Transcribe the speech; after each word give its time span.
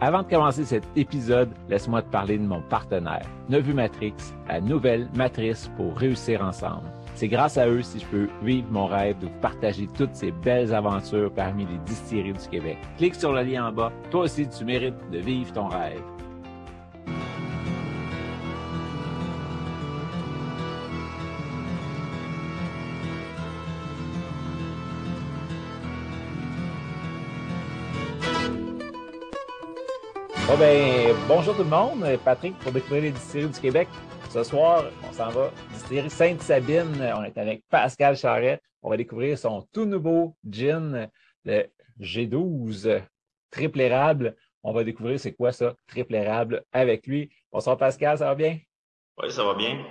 Avant 0.00 0.22
de 0.22 0.28
commencer 0.28 0.64
cet 0.64 0.84
épisode, 0.94 1.48
laisse-moi 1.70 2.02
te 2.02 2.10
parler 2.10 2.36
de 2.36 2.44
mon 2.44 2.60
partenaire, 2.60 3.26
Nevu 3.48 3.72
Matrix, 3.72 4.14
la 4.46 4.60
nouvelle 4.60 5.08
matrice 5.14 5.70
pour 5.76 5.96
réussir 5.96 6.42
ensemble. 6.42 6.86
C'est 7.14 7.28
grâce 7.28 7.56
à 7.56 7.66
eux 7.66 7.80
si 7.80 8.00
je 8.00 8.06
peux 8.06 8.28
vivre 8.42 8.66
mon 8.70 8.84
rêve 8.84 9.18
de 9.20 9.28
partager 9.40 9.88
toutes 9.96 10.14
ces 10.14 10.32
belles 10.32 10.74
aventures 10.74 11.32
parmi 11.32 11.64
les 11.64 11.78
distilleries 11.86 12.34
du 12.34 12.48
Québec. 12.50 12.76
Clique 12.98 13.14
sur 13.14 13.32
le 13.32 13.42
lien 13.42 13.68
en 13.68 13.72
bas. 13.72 13.90
Toi 14.10 14.24
aussi, 14.24 14.46
tu 14.46 14.66
mérites 14.66 15.10
de 15.10 15.18
vivre 15.18 15.50
ton 15.54 15.68
rêve. 15.68 16.02
Bon 30.46 30.56
ben, 30.56 31.12
bonjour 31.26 31.56
tout 31.56 31.64
le 31.64 31.68
monde, 31.68 32.06
Patrick 32.24 32.56
pour 32.60 32.70
découvrir 32.70 33.02
les 33.02 33.10
distilleries 33.10 33.50
du 33.50 33.60
Québec. 33.60 33.88
Ce 34.30 34.44
soir, 34.44 34.84
on 35.02 35.12
s'en 35.12 35.28
va 35.30 35.50
distillerie 35.72 36.08
Sainte-Sabine. 36.08 37.02
On 37.16 37.24
est 37.24 37.36
avec 37.36 37.64
Pascal 37.68 38.16
Charret. 38.16 38.60
On 38.80 38.88
va 38.88 38.96
découvrir 38.96 39.36
son 39.36 39.66
tout 39.72 39.86
nouveau 39.86 40.36
gin, 40.48 41.10
le 41.44 41.66
G12 42.00 43.02
triple 43.50 43.80
érable. 43.80 44.36
On 44.62 44.72
va 44.72 44.84
découvrir 44.84 45.18
c'est 45.18 45.32
quoi 45.32 45.50
ça, 45.50 45.74
triple 45.88 46.14
érable, 46.14 46.62
avec 46.72 47.08
lui. 47.08 47.28
Bonsoir 47.50 47.76
Pascal, 47.76 48.16
ça 48.18 48.26
va 48.26 48.36
bien? 48.36 48.56
Oui, 49.20 49.32
ça 49.32 49.42
va 49.42 49.54
bien. 49.54 49.84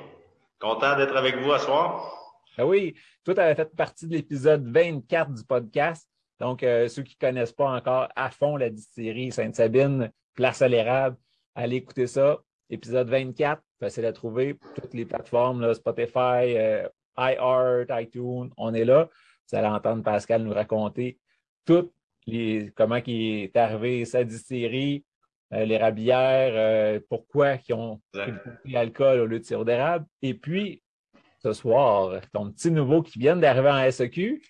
Content 0.58 0.96
d'être 0.96 1.18
avec 1.18 1.36
vous 1.36 1.52
ce 1.52 1.66
soir. 1.66 2.14
Ah 2.58 2.66
oui, 2.66 2.96
toi, 3.26 3.34
tu 3.34 3.42
avais 3.42 3.56
fait 3.56 3.76
partie 3.76 4.08
de 4.08 4.14
l'épisode 4.14 4.66
24 4.66 5.34
du 5.34 5.44
podcast. 5.44 6.08
Donc, 6.40 6.64
euh, 6.64 6.88
ceux 6.88 7.04
qui 7.04 7.18
ne 7.22 7.28
connaissent 7.28 7.52
pas 7.52 7.70
encore 7.70 8.08
à 8.16 8.30
fond 8.30 8.56
la 8.56 8.70
distillerie 8.70 9.34
Sainte-Sabine, 9.34 10.12
place 10.36 10.62
à 10.62 10.68
l'érable, 10.68 11.18
allez 11.56 11.78
écouter 11.78 12.08
ça. 12.08 12.40
Épisode 12.70 13.10
24, 13.10 13.62
facile 13.80 14.06
à 14.06 14.14
trouver. 14.14 14.58
Toutes 14.76 14.94
les 14.94 15.06
plateformes, 15.06 15.74
Spotify, 15.74 16.56
euh, 16.58 16.88
iTunes, 17.18 18.50
on 18.58 18.74
est 18.74 18.86
là. 18.86 19.10
Vous 19.50 19.58
allez 19.58 19.68
entendre 19.68 20.04
Pascal 20.04 20.44
nous 20.44 20.54
raconter 20.54 21.20
tout 21.66 21.92
les, 22.28 22.72
comment 22.76 23.00
il 23.06 23.44
est 23.44 23.58
arrivé 23.58 24.04
sa 24.06 24.24
distillerie, 24.24 25.06
euh, 25.54 25.66
les 25.66 25.78
rabières, 25.78 26.54
euh, 26.56 27.00
pourquoi 27.10 27.58
ils 27.68 27.74
ont 27.74 28.02
pris 28.12 28.34
l'alcool 28.66 29.20
au 29.20 29.26
lieu 29.28 29.40
de 29.40 29.44
sirop 29.44 29.64
d'érable. 29.64 30.06
Et 30.22 30.34
puis, 30.34 30.82
ce 31.44 31.54
soir, 31.54 32.20
ton 32.34 32.52
petit 32.52 32.72
nouveau 32.72 33.04
qui 33.04 33.20
vient 33.20 33.36
d'arriver 33.36 33.70
en 33.70 33.92
SEQ, 33.92 34.42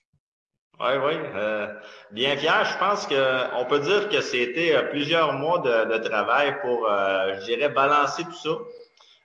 oui, 0.79 0.93
oui. 1.05 1.13
Euh, 1.35 1.67
bien 2.11 2.35
fier. 2.35 2.65
Je 2.65 2.77
pense 2.77 3.07
qu'on 3.07 3.65
peut 3.65 3.79
dire 3.79 4.09
que 4.09 4.21
c'était 4.21 4.77
plusieurs 4.89 5.33
mois 5.33 5.59
de, 5.59 5.85
de 5.93 5.97
travail 5.99 6.59
pour, 6.61 6.87
euh, 6.89 7.35
je 7.39 7.45
dirais, 7.45 7.69
balancer 7.69 8.23
tout 8.23 8.33
ça. 8.33 8.49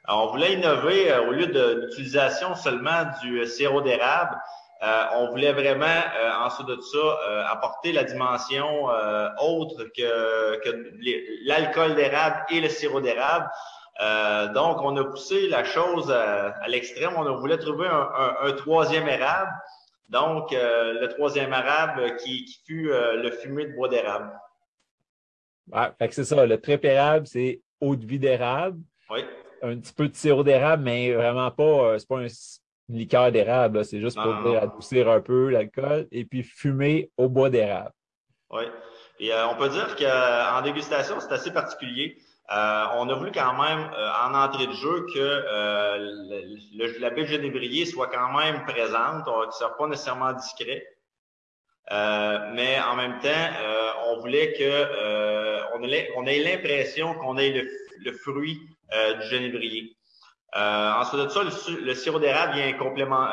on 0.08 0.26
voulait 0.28 0.52
innover 0.52 1.12
au 1.28 1.32
lieu 1.32 1.46
de 1.46 1.82
l'utilisation 1.82 2.54
seulement 2.54 3.04
du 3.22 3.44
sirop 3.46 3.80
d'érable. 3.80 4.36
on 5.16 5.28
voulait 5.30 5.52
vraiment, 5.52 6.00
en 6.40 6.46
dessous 6.46 6.62
de 6.64 6.78
ça, 6.80 7.50
apporter 7.50 7.92
la 7.92 8.04
dimension 8.04 8.86
autre 9.40 9.84
que, 9.96 10.56
que 10.64 10.70
l'alcool 11.46 11.96
d'érable 11.96 12.44
et 12.50 12.60
le 12.60 12.68
sirop 12.68 13.00
d'érable. 13.00 13.48
donc, 14.54 14.80
on 14.82 14.96
a 14.96 15.04
poussé 15.04 15.48
la 15.48 15.64
chose 15.64 16.10
à, 16.12 16.66
l'extrême. 16.68 17.12
On 17.16 17.36
voulait 17.36 17.58
trouver 17.58 17.88
un, 17.88 18.36
un 18.42 18.52
troisième 18.52 19.08
érable. 19.08 19.52
Donc, 20.10 20.52
euh, 20.52 21.00
le 21.00 21.08
troisième 21.08 21.52
arabe 21.52 22.16
qui, 22.16 22.44
qui 22.44 22.60
fut 22.66 22.90
euh, 22.90 23.22
le 23.22 23.30
fumé 23.30 23.66
de 23.66 23.74
bois 23.74 23.88
d'érable. 23.88 24.32
Fait 25.98 26.08
que 26.08 26.14
c'est 26.14 26.24
ça. 26.24 26.44
Le 26.44 26.60
trip 26.60 26.84
érable, 26.84 27.28
c'est 27.28 27.62
eau 27.80 27.94
de 27.94 28.04
vie 28.04 28.18
d'érable. 28.18 28.80
Oui. 29.08 29.20
Un 29.62 29.78
petit 29.78 29.92
peu 29.92 30.08
de 30.08 30.14
sirop 30.16 30.42
d'érable, 30.42 30.82
mais 30.82 31.12
vraiment 31.12 31.52
pas, 31.52 31.62
euh, 31.62 31.98
c'est 31.98 32.08
pas 32.08 32.18
un, 32.18 32.26
une 32.26 32.96
liqueur 32.96 33.30
d'érable. 33.30 33.84
C'est 33.84 34.00
juste 34.00 34.20
pour 34.20 34.56
adoucir 34.56 35.08
un 35.08 35.20
peu 35.20 35.48
l'alcool. 35.48 36.08
Et 36.10 36.24
puis 36.24 36.42
fumé 36.42 37.12
au 37.16 37.28
bois 37.28 37.48
d'érable. 37.48 37.92
Oui. 38.50 38.64
Et 39.20 39.30
on 39.32 39.54
peut 39.54 39.68
dire 39.68 39.94
qu'en 39.94 40.62
dégustation, 40.62 41.20
c'est 41.20 41.32
assez 41.32 41.52
particulier. 41.52 42.18
Euh, 42.52 42.86
on 42.94 43.08
a 43.08 43.14
voulu 43.14 43.30
quand 43.30 43.52
même, 43.52 43.90
euh, 43.96 44.10
en 44.24 44.34
entrée 44.34 44.66
de 44.66 44.72
jeu, 44.72 45.06
que 45.14 45.18
euh, 45.18 45.98
le, 46.74 46.98
la 46.98 47.10
baie 47.10 47.24
de 47.24 47.84
soit 47.84 48.08
quand 48.08 48.32
même 48.36 48.64
présente, 48.64 49.26
ne 49.26 49.52
soit 49.52 49.76
pas 49.76 49.86
nécessairement 49.86 50.32
discret. 50.32 50.84
mais 51.90 52.80
en 52.80 52.96
même 52.96 53.20
temps, 53.20 53.50
on 54.08 54.18
voulait 54.18 54.52
que 54.54 55.76
on, 55.76 55.82
ait, 55.84 56.10
on 56.16 56.26
ait 56.26 56.40
l'impression 56.40 57.14
qu'on 57.14 57.38
ait 57.38 57.50
le, 57.50 57.68
le 58.04 58.12
fruit 58.12 58.60
du 59.20 59.26
genévrier. 59.28 59.96
ensuite 60.54 61.20
de 61.20 61.28
ça, 61.28 61.42
le, 61.44 61.94
sirop 61.94 62.18
d'érable 62.18 62.54
vient 62.54 62.72
complément, 62.72 63.28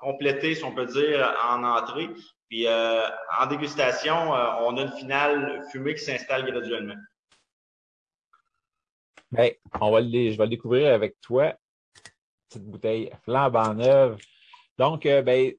compléter, 0.00 0.54
si 0.54 0.64
on 0.64 0.72
peut 0.72 0.86
dire, 0.86 1.34
en 1.50 1.64
entrée. 1.64 2.08
Puis 2.48 2.68
en 2.68 3.46
dégustation, 3.46 4.30
on 4.60 4.76
a 4.76 4.82
une 4.82 4.92
finale 4.92 5.64
fumée 5.72 5.94
qui 5.94 6.04
s'installe 6.04 6.44
graduellement. 6.44 6.94
Ben, 9.32 9.50
on 9.80 9.90
va 9.90 10.00
le, 10.00 10.30
je 10.30 10.36
vais 10.36 10.44
le 10.44 10.50
découvrir 10.50 10.92
avec 10.92 11.20
toi. 11.20 11.54
Petite 12.48 12.64
bouteille 12.64 13.10
flambant 13.24 13.74
neuve. 13.74 14.18
Donc, 14.78 15.06
euh, 15.06 15.22
ben, 15.22 15.52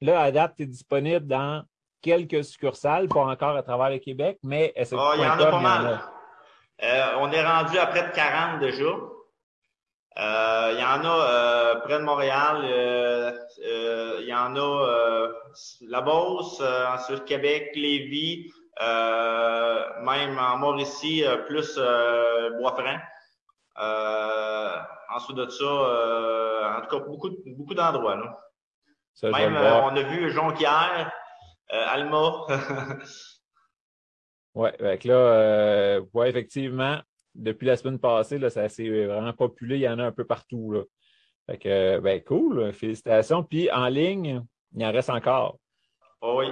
là, 0.00 0.20
à 0.20 0.32
date, 0.32 0.54
tu 0.56 0.64
es 0.64 0.66
disponible 0.66 1.26
dans 1.26 1.64
quelques 2.02 2.44
succursales, 2.44 3.08
pas 3.08 3.24
encore 3.24 3.56
à 3.56 3.62
travers 3.62 3.90
le 3.90 3.98
Québec, 3.98 4.38
mais 4.42 4.72
est-ce 4.76 4.94
oh, 4.94 5.12
il 5.14 5.22
y 5.22 5.26
en 5.26 5.38
a 5.38 5.46
pas 5.46 5.60
mal. 5.60 6.00
Euh, 6.82 7.06
on 7.20 7.30
est 7.32 7.44
rendu 7.44 7.78
à 7.78 7.86
près 7.86 8.08
de 8.08 8.12
40 8.12 8.60
déjà. 8.60 8.84
Euh, 10.18 10.70
il 10.72 10.80
y 10.80 10.84
en 10.84 11.04
a 11.04 11.30
euh, 11.30 11.74
près 11.80 11.98
de 11.98 12.04
Montréal, 12.04 12.64
il 13.58 14.26
y 14.26 14.34
en 14.34 14.56
a 14.56 15.28
La 15.82 16.00
Beauce, 16.00 16.60
ensuite 16.60 17.24
Québec, 17.24 17.70
Lévis, 17.74 18.52
même 18.80 20.38
en 20.38 20.58
Mauricie, 20.58 21.24
euh, 21.24 21.38
plus 21.38 21.76
euh, 21.78 22.50
Bois-Franc. 22.58 22.98
ensuite 25.10 25.36
de 25.36 25.48
ça, 25.48 26.78
en 26.78 26.80
tout 26.82 26.98
cas, 26.98 27.04
beaucoup, 27.04 27.30
beaucoup 27.46 27.74
d'endroits. 27.74 28.16
Même, 29.22 29.56
on 29.56 29.96
a 29.96 30.02
vu 30.02 30.30
Jonquière, 30.30 31.12
Alma. 31.70 32.46
Oui, 34.58 34.70
avec 34.80 35.04
là, 35.04 36.00
ouais, 36.14 36.30
effectivement, 36.30 36.98
depuis 37.34 37.66
la 37.66 37.76
semaine 37.76 37.98
passée, 37.98 38.38
là, 38.38 38.48
ça 38.48 38.70
s'est 38.70 38.88
vraiment 39.04 39.34
populé. 39.34 39.76
Il 39.76 39.82
y 39.82 39.88
en 39.88 39.98
a 39.98 40.04
un 40.04 40.12
peu 40.12 40.24
partout. 40.24 40.72
Là. 40.72 40.82
Fait 41.44 41.58
que, 41.58 41.98
ben, 42.00 42.22
cool, 42.22 42.72
félicitations. 42.72 43.44
Puis 43.44 43.70
en 43.70 43.88
ligne, 43.88 44.42
il 44.74 44.86
en 44.86 44.92
reste 44.92 45.10
encore. 45.10 45.58
Oh 46.22 46.36
oui. 46.38 46.46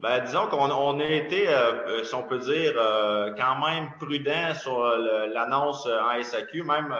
Ben, 0.00 0.24
disons 0.24 0.46
qu'on 0.46 0.70
on 0.70 0.98
a 0.98 1.04
été, 1.04 1.46
euh, 1.46 1.72
euh, 1.86 2.04
si 2.04 2.14
on 2.14 2.22
peut 2.22 2.38
dire, 2.38 2.72
euh, 2.76 3.34
quand 3.36 3.56
même 3.58 3.90
prudent 3.98 4.54
sur 4.54 4.82
l'annonce 4.82 5.86
en 5.86 6.22
SAQ. 6.22 6.62
Même, 6.62 6.96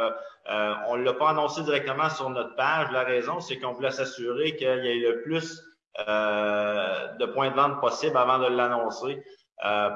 on 0.88 0.96
ne 0.98 1.04
l'a 1.04 1.14
pas 1.14 1.30
annoncé 1.30 1.62
directement 1.62 2.10
sur 2.10 2.28
notre 2.28 2.54
page. 2.56 2.90
La 2.92 3.04
raison, 3.04 3.40
c'est 3.40 3.58
qu'on 3.58 3.72
voulait 3.72 3.90
s'assurer 3.90 4.54
qu'il 4.56 4.66
y 4.66 4.88
ait 4.88 4.98
le 4.98 5.22
plus 5.22 5.62
de 5.96 7.26
points 7.26 7.50
de 7.50 7.56
vente 7.56 7.80
possible 7.80 8.16
avant 8.16 8.38
de 8.38 8.54
l'annoncer. 8.54 9.22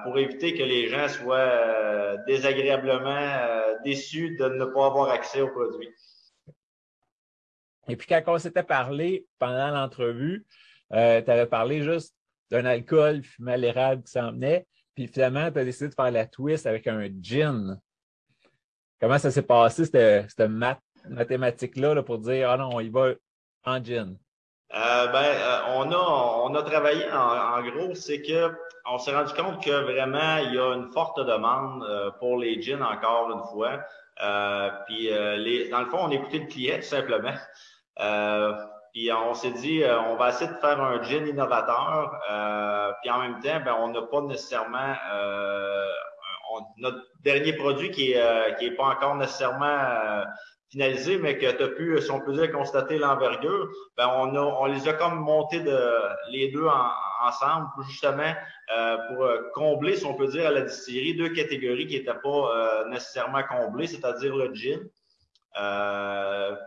pour 0.03 0.19
éviter 0.19 0.55
que 0.55 0.63
les 0.63 0.89
gens 0.89 1.09
soient 1.09 2.17
désagréablement 2.27 3.33
déçus 3.85 4.37
de 4.37 4.49
ne 4.49 4.65
pas 4.65 4.87
avoir 4.87 5.11
accès 5.11 5.43
au 5.43 5.49
produit. 5.49 5.91
Et 7.89 7.97
puis, 7.97 8.07
quand 8.09 8.23
on 8.29 8.39
s'était 8.39 8.63
parlé 8.63 9.27
pendant 9.39 9.71
l'entrevue, 9.71 10.47
tu 10.91 10.97
avais 10.97 11.47
parlé 11.47 11.83
juste 11.83 12.15
d'un 12.51 12.65
alcool 12.65 13.23
fumé 13.23 13.53
à 13.53 13.57
l'érable 13.57 14.03
qui 14.03 14.13
s'en 14.13 14.33
venait. 14.33 14.67
Puis 14.95 15.09
finalement, 15.09 15.51
tu 15.51 15.59
as 15.59 15.65
décidé 15.65 15.89
de 15.89 15.95
faire 15.95 16.11
la 16.11 16.27
twist 16.27 16.67
avec 16.67 16.87
un 16.87 17.09
gin. 17.21 17.81
Comment 19.01 19.19
ça 19.19 19.31
s'est 19.31 19.43
passé, 19.43 19.85
cette, 19.85 20.51
mathématique-là, 21.09 22.03
pour 22.03 22.19
dire, 22.19 22.51
ah 22.51 22.57
non, 22.57 22.71
on 22.73 22.81
y 22.81 22.89
va 22.89 23.13
en 23.65 23.83
gin? 23.83 24.17
Euh, 24.73 25.07
ben, 25.09 25.23
euh, 25.23 25.59
on 25.77 25.93
a 25.93 25.97
on 25.97 26.55
a 26.55 26.63
travaillé 26.63 27.05
en, 27.13 27.63
gros, 27.63 27.95
c'est 27.95 28.23
que 28.23 28.51
on 28.87 28.99
s'est 28.99 29.15
rendu 29.15 29.33
compte 29.35 29.63
que 29.63 29.71
vraiment 29.71 30.39
il 30.39 30.55
y 30.55 30.59
a 30.59 30.75
une 30.75 30.91
forte 30.91 31.19
demande 31.21 31.85
euh, 31.85 32.11
pour 32.19 32.39
les 32.39 32.61
jeans 32.61 32.83
encore 32.83 33.31
une 33.31 33.45
fois. 33.53 33.85
puis 34.87 35.11
dans 35.71 35.81
le 35.81 35.87
fond, 35.87 35.99
on 36.01 36.11
écoutait 36.11 36.39
le 36.39 36.47
client 36.47 36.77
tout 36.77 36.83
simplement. 36.83 37.35
Puis 38.95 39.11
on 39.13 39.35
s'est 39.35 39.51
dit, 39.51 39.83
on 40.09 40.17
va 40.17 40.31
essayer 40.31 40.51
de 40.51 40.57
faire 40.57 40.81
un 40.81 41.03
gin 41.03 41.27
innovateur. 41.27 42.19
puis 43.03 43.11
en 43.11 43.19
même 43.19 43.41
temps, 43.41 43.61
ben, 43.65 43.77
on 43.81 43.89
n'a 43.89 44.03
pas 44.03 44.23
nécessairement 44.23 44.95
notre 46.79 47.03
dernier 47.21 47.55
produit 47.55 47.91
qui 47.91 48.13
est, 48.13 48.57
qui 48.59 48.67
est 48.67 48.77
pas 48.77 48.85
encore 48.85 49.17
nécessairement 49.17 50.25
finalisé, 50.75 51.19
mais 51.19 51.39
que 51.39 51.51
tu 51.53 51.75
pu, 51.77 52.01
si 52.01 52.11
on 52.11 52.21
peut 52.21 52.33
dire, 52.33 52.51
constater 52.51 52.99
l'envergure, 52.99 53.69
ben 53.97 54.09
on, 54.17 54.35
a, 54.35 54.41
on 54.41 54.65
les 54.67 54.89
a 54.89 54.95
comme 54.95 55.21
montés 55.21 55.61
de, 55.61 55.79
les 56.31 56.51
deux 56.51 56.67
ensemble, 57.25 57.69
justement, 57.89 58.33
euh, 58.77 58.97
pour 59.09 59.25
euh, 59.25 59.39
combler, 59.55 59.97
si 59.97 60.05
on 60.05 60.15
peut 60.15 60.27
dire, 60.27 60.47
à 60.47 60.51
la 60.51 60.63
distillerie, 60.63 61.15
deux 61.15 61.29
catégories 61.29 61.87
qui 61.87 61.99
n'étaient 61.99 62.21
pas 62.21 62.29
euh, 62.29 62.89
nécessairement 62.89 63.43
comblées, 63.45 63.87
c'est-à-dire 63.87 64.35
le 64.35 64.53
gin. 64.53 64.81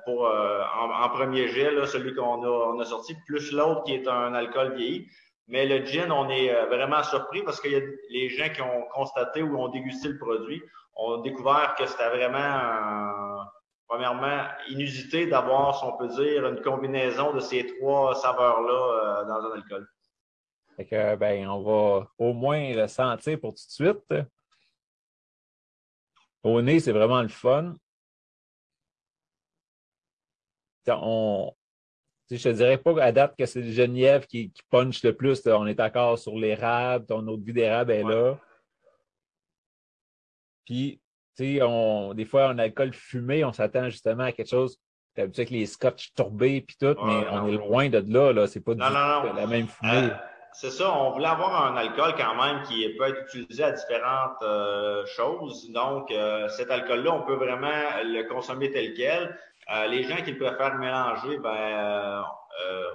Pour 0.05 0.25
en, 0.25 1.09
premier 1.09 1.47
jet, 1.49 1.85
celui 1.85 2.13
qu'on 2.15 2.79
a, 2.79 2.85
sorti, 2.85 3.15
plus 3.25 3.51
l'autre 3.51 3.83
qui 3.83 3.93
est 3.93 4.07
un 4.07 4.33
alcool 4.33 4.75
vieilli. 4.75 5.07
Mais 5.49 5.65
le 5.65 5.85
gin, 5.85 6.11
on 6.11 6.29
est 6.29 6.53
vraiment 6.65 7.03
surpris 7.03 7.41
parce 7.43 7.61
que 7.61 7.69
y 7.69 7.75
a 7.75 7.81
les 8.09 8.29
gens 8.29 8.49
qui 8.49 8.61
ont 8.61 8.83
constaté 8.93 9.41
ou 9.41 9.57
ont 9.57 9.69
dégusté 9.69 10.09
le 10.09 10.17
produit 10.17 10.61
ont 10.95 11.17
découvert 11.21 11.75
que 11.77 11.85
c'était 11.85 12.09
vraiment 12.09 13.45
premièrement, 13.87 14.45
inusité 14.69 15.27
d'avoir, 15.27 15.79
si 15.79 15.85
on 15.85 15.97
peut 15.97 16.09
dire, 16.09 16.45
une 16.45 16.61
combinaison 16.61 17.33
de 17.33 17.39
ces 17.39 17.65
trois 17.65 18.15
saveurs-là 18.15 19.21
euh, 19.21 19.25
dans 19.25 19.47
un 19.47 19.55
alcool. 19.55 19.87
Fait 20.75 20.85
que, 20.85 21.15
ben, 21.15 21.47
on 21.47 21.63
va 21.63 22.07
au 22.19 22.33
moins 22.33 22.73
le 22.73 22.87
sentir 22.87 23.39
pour 23.39 23.51
tout 23.51 23.65
de 23.65 23.71
suite. 23.71 24.27
Au 26.43 26.61
nez, 26.61 26.79
c'est 26.79 26.91
vraiment 26.91 27.21
le 27.21 27.29
fun. 27.29 27.75
On, 30.89 31.53
je 32.29 32.43
te 32.43 32.49
dirais 32.49 32.77
pas 32.77 33.01
à 33.01 33.11
date 33.11 33.35
que 33.37 33.45
c'est 33.45 33.61
le 33.61 33.71
Genièvre 33.71 34.27
qui, 34.27 34.51
qui 34.51 34.61
punch 34.69 35.03
le 35.03 35.15
plus. 35.15 35.45
On 35.47 35.65
est 35.67 35.79
encore 35.79 36.19
sur 36.19 36.35
l'érable, 36.35 37.05
ton 37.05 37.25
autre 37.27 37.43
vie 37.43 37.53
d'érable 37.53 37.91
est 37.91 38.03
là. 38.03 38.37
Puis, 40.65 40.99
on, 41.61 42.13
des 42.13 42.25
fois, 42.25 42.49
un 42.49 42.59
alcool 42.59 42.93
fumé, 42.93 43.45
on 43.45 43.53
s'attend 43.53 43.89
justement 43.89 44.23
à 44.23 44.31
quelque 44.31 44.49
chose. 44.49 44.77
T'as 45.15 45.23
habitué 45.23 45.41
avec 45.41 45.51
les 45.51 45.65
scotch 45.65 46.13
tourbés 46.13 46.61
puis 46.61 46.75
tout, 46.79 46.95
mais 47.03 47.25
on 47.31 47.47
est 47.47 47.57
loin 47.57 47.89
de 47.89 48.03
là. 48.07 48.33
là. 48.33 48.47
C'est 48.47 48.59
pas 48.59 48.73
du, 48.73 48.79
la 48.79 49.47
même 49.47 49.67
fumée. 49.67 50.09
Euh, 50.11 50.15
c'est 50.53 50.71
ça, 50.71 50.91
on 50.91 51.11
voulait 51.11 51.27
avoir 51.27 51.71
un 51.71 51.77
alcool 51.77 52.15
quand 52.17 52.35
même 52.35 52.63
qui 52.63 52.87
peut 52.97 53.07
être 53.07 53.21
utilisé 53.27 53.63
à 53.63 53.71
différentes 53.71 54.41
euh, 54.41 55.05
choses. 55.05 55.71
Donc, 55.71 56.11
euh, 56.11 56.47
cet 56.49 56.71
alcool-là, 56.71 57.13
on 57.13 57.21
peut 57.21 57.35
vraiment 57.35 57.67
le 58.03 58.23
consommer 58.23 58.71
tel 58.71 58.93
quel. 58.93 59.37
Les 59.87 60.03
gens 60.03 60.17
qui 60.23 60.33
préfèrent 60.33 60.75
mélanger, 60.75 61.37
ben, 61.39 62.23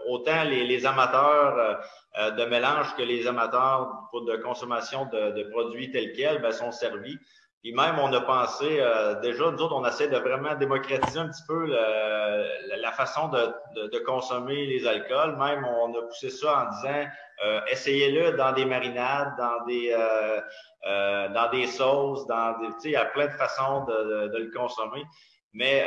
autant 0.06 0.44
les, 0.44 0.86
amateurs 0.86 1.80
de 2.16 2.44
mélange 2.44 2.94
que 2.96 3.02
les 3.02 3.26
amateurs 3.26 4.08
de 4.14 4.36
consommation 4.36 5.06
de, 5.06 5.32
de 5.32 5.50
produits 5.50 5.90
tels 5.90 6.12
quels 6.12 6.40
ben, 6.40 6.52
sont 6.52 6.72
servis. 6.72 7.18
Puis 7.62 7.72
même, 7.72 7.96
on 8.00 8.12
a 8.12 8.20
pensé, 8.20 8.80
euh, 8.80 9.20
déjà, 9.20 9.52
nous 9.52 9.62
autres, 9.62 9.76
on 9.76 9.86
essaie 9.86 10.08
de 10.08 10.16
vraiment 10.16 10.56
démocratiser 10.56 11.20
un 11.20 11.28
petit 11.28 11.44
peu 11.46 11.66
la 11.68 12.92
façon 12.92 13.28
de, 13.28 13.88
de, 13.88 13.98
consommer 14.00 14.66
les 14.66 14.84
alcools. 14.84 15.36
Même, 15.36 15.64
on 15.64 15.94
a 15.94 16.02
poussé 16.02 16.28
ça 16.28 16.64
en 16.66 16.70
disant, 16.70 17.08
euh, 17.44 17.60
essayez-le 17.68 18.32
dans 18.32 18.50
des 18.50 18.64
marinades, 18.64 19.34
dans 19.38 19.64
des, 19.64 19.94
euh, 19.96 20.40
euh 20.88 21.28
dans 21.28 21.50
des 21.50 21.68
sauces, 21.68 22.26
dans 22.26 22.58
des, 22.58 22.66
tu 22.66 22.80
sais, 22.80 22.88
il 22.88 22.92
y 22.92 22.96
a 22.96 23.04
plein 23.04 23.26
de 23.26 23.32
façons 23.32 23.84
de, 23.84 24.28
de 24.28 24.38
le 24.38 24.50
consommer. 24.50 25.04
Mais 25.52 25.86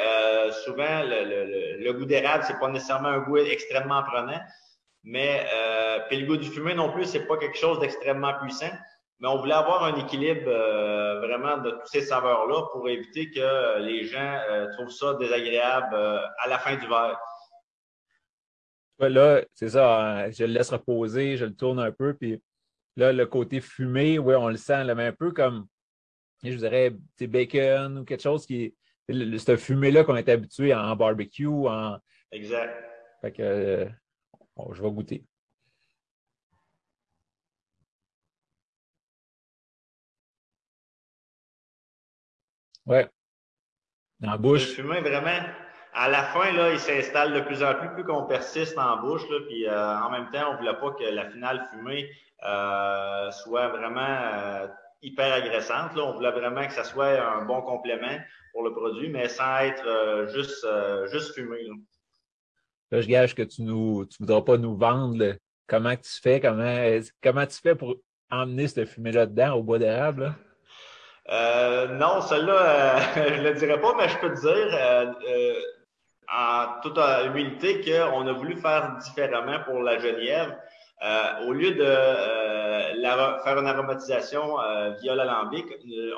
souvent, 0.64 1.02
le, 1.04 1.92
goût 1.94 2.06
d'érable, 2.06 2.44
c'est 2.46 2.60
pas 2.60 2.70
nécessairement 2.70 3.10
un 3.10 3.20
goût 3.20 3.38
extrêmement 3.38 4.04
prenant. 4.04 4.40
Mais 5.04 5.44
puis 6.08 6.20
le 6.20 6.28
goût 6.28 6.38
du 6.38 6.48
fumé 6.48 6.76
non 6.76 6.92
plus, 6.92 7.06
c'est 7.06 7.26
pas 7.26 7.38
quelque 7.38 7.58
chose 7.58 7.80
d'extrêmement 7.80 8.34
puissant 8.40 8.72
mais 9.20 9.28
on 9.28 9.38
voulait 9.38 9.54
avoir 9.54 9.84
un 9.84 9.96
équilibre 9.96 10.48
euh, 10.48 11.20
vraiment 11.20 11.58
de 11.58 11.72
toutes 11.72 11.88
ces 11.88 12.02
saveurs-là 12.02 12.68
pour 12.72 12.88
éviter 12.90 13.32
que 13.32 13.80
les 13.80 14.06
gens 14.06 14.40
euh, 14.50 14.68
trouvent 14.74 14.92
ça 14.92 15.14
désagréable 15.14 15.96
euh, 15.96 16.20
à 16.40 16.50
la 16.50 16.60
fin 16.60 16.76
du 16.76 16.88
verre. 16.88 17.20
Là, 19.00 19.42
c'est 19.54 19.70
ça, 19.70 20.02
hein, 20.02 20.32
je 20.32 20.44
le 20.46 20.54
laisse 20.54 20.70
reposer, 20.70 21.38
je 21.38 21.46
le 21.46 21.54
tourne 21.54 21.80
un 21.80 21.92
peu, 21.92 22.14
puis 22.14 22.42
là, 22.96 23.12
le 23.12 23.26
côté 23.26 23.60
fumé, 23.60 24.20
oui, 24.20 24.36
on 24.36 24.48
le 24.48 24.58
sent, 24.58 24.86
là, 24.86 24.96
mais 24.96 25.08
un 25.08 25.12
peu 25.12 25.32
comme, 25.32 25.68
je 26.44 26.56
dirais, 26.56 26.94
bacon 27.20 28.00
ou 28.00 28.06
quelque 28.06 28.24
chose 28.24 28.46
qui 28.46 28.74
est, 29.08 29.38
ce 29.38 29.58
fumé-là 29.58 30.04
qu'on 30.04 30.16
est 30.16 30.30
habitué 30.30 30.74
en 30.74 30.96
barbecue, 30.96 31.48
en... 31.48 31.98
Exact. 32.32 32.74
Fait 33.22 33.32
que, 33.32 33.88
bon, 34.56 34.74
je 34.74 34.82
vais 34.82 34.92
goûter. 34.92 35.26
Ouais. 42.86 43.10
Dans 44.20 44.32
la 44.32 44.38
bouche. 44.38 44.78
Le 44.78 44.84
fumet, 44.84 45.02
vraiment, 45.02 45.40
à 45.94 46.10
la 46.10 46.24
fin, 46.24 46.52
là, 46.52 46.72
il 46.72 46.80
s'installe 46.80 47.34
de 47.34 47.40
plus 47.42 47.64
en 47.64 47.74
plus, 47.76 47.90
plus 47.90 48.04
qu'on 48.04 48.26
persiste 48.26 48.78
en 48.78 48.98
bouche. 48.98 49.28
Là, 49.30 49.40
puis 49.48 49.68
euh, 49.68 49.98
en 50.00 50.12
même 50.12 50.30
temps, 50.30 50.50
on 50.50 50.54
ne 50.54 50.58
voulait 50.58 50.80
pas 50.80 50.92
que 50.92 51.04
la 51.04 51.30
finale 51.30 51.68
fumée 51.72 52.10
euh, 52.44 53.32
soit 53.32 53.70
vraiment 53.70 54.02
euh, 54.02 54.68
hyper 55.06 55.34
agressante. 55.34 55.96
Là. 55.96 56.04
On 56.04 56.14
voulait 56.14 56.32
vraiment 56.32 56.66
que 56.66 56.74
ça 56.74 56.84
soit 56.84 57.22
un 57.22 57.46
bon 57.46 57.62
complément 57.62 58.18
pour 58.54 58.64
le 58.64 58.72
produit, 58.72 59.10
mais 59.10 59.28
sans 59.28 59.60
être 59.60 60.28
juste, 60.34 60.66
juste 61.12 61.34
fumé. 61.34 61.64
Là. 61.64 63.02
je 63.02 63.08
gage 63.08 63.36
que 63.36 63.44
tu 63.44 63.64
ne 63.64 64.06
tu 64.06 64.18
voudras 64.20 64.42
pas 64.42 64.58
nous 64.58 64.76
vendre 64.76 65.36
comment 65.68 65.96
tu 65.96 66.22
fais, 66.22 66.40
comment, 66.40 66.80
comment 67.22 67.46
tu 67.46 67.58
fais 67.58 67.76
pour 67.76 67.96
emmener 68.32 68.68
cette 68.68 68.90
fumée-là 68.90 69.26
dedans 69.26 69.54
au 69.54 69.64
bois 69.64 69.80
d'érable. 69.80 70.36
Euh, 71.30 71.88
non, 71.88 72.22
celle-là, 72.22 72.98
euh, 72.98 73.00
je 73.38 73.42
le 73.42 73.54
dirais 73.56 73.82
pas, 73.82 73.94
mais 73.98 74.08
je 74.10 74.18
peux 74.20 74.34
te 74.34 74.42
dire 74.42 74.70
euh, 74.74 75.14
euh 75.28 75.54
en 76.28 76.82
toute 76.82 76.98
humilité 76.98 77.82
qu'on 77.82 78.26
a 78.26 78.34
voulu 78.34 78.56
faire 78.56 78.98
différemment 78.98 79.60
pour 79.64 79.84
la 79.84 80.00
genièvre. 80.00 80.56
Au 81.02 81.54
lieu 81.54 81.72
de 81.72 83.02
la, 83.02 83.40
faire 83.44 83.58
une 83.58 83.68
aromatisation 83.68 84.58
via 85.02 85.16
l'alambic, 85.16 85.66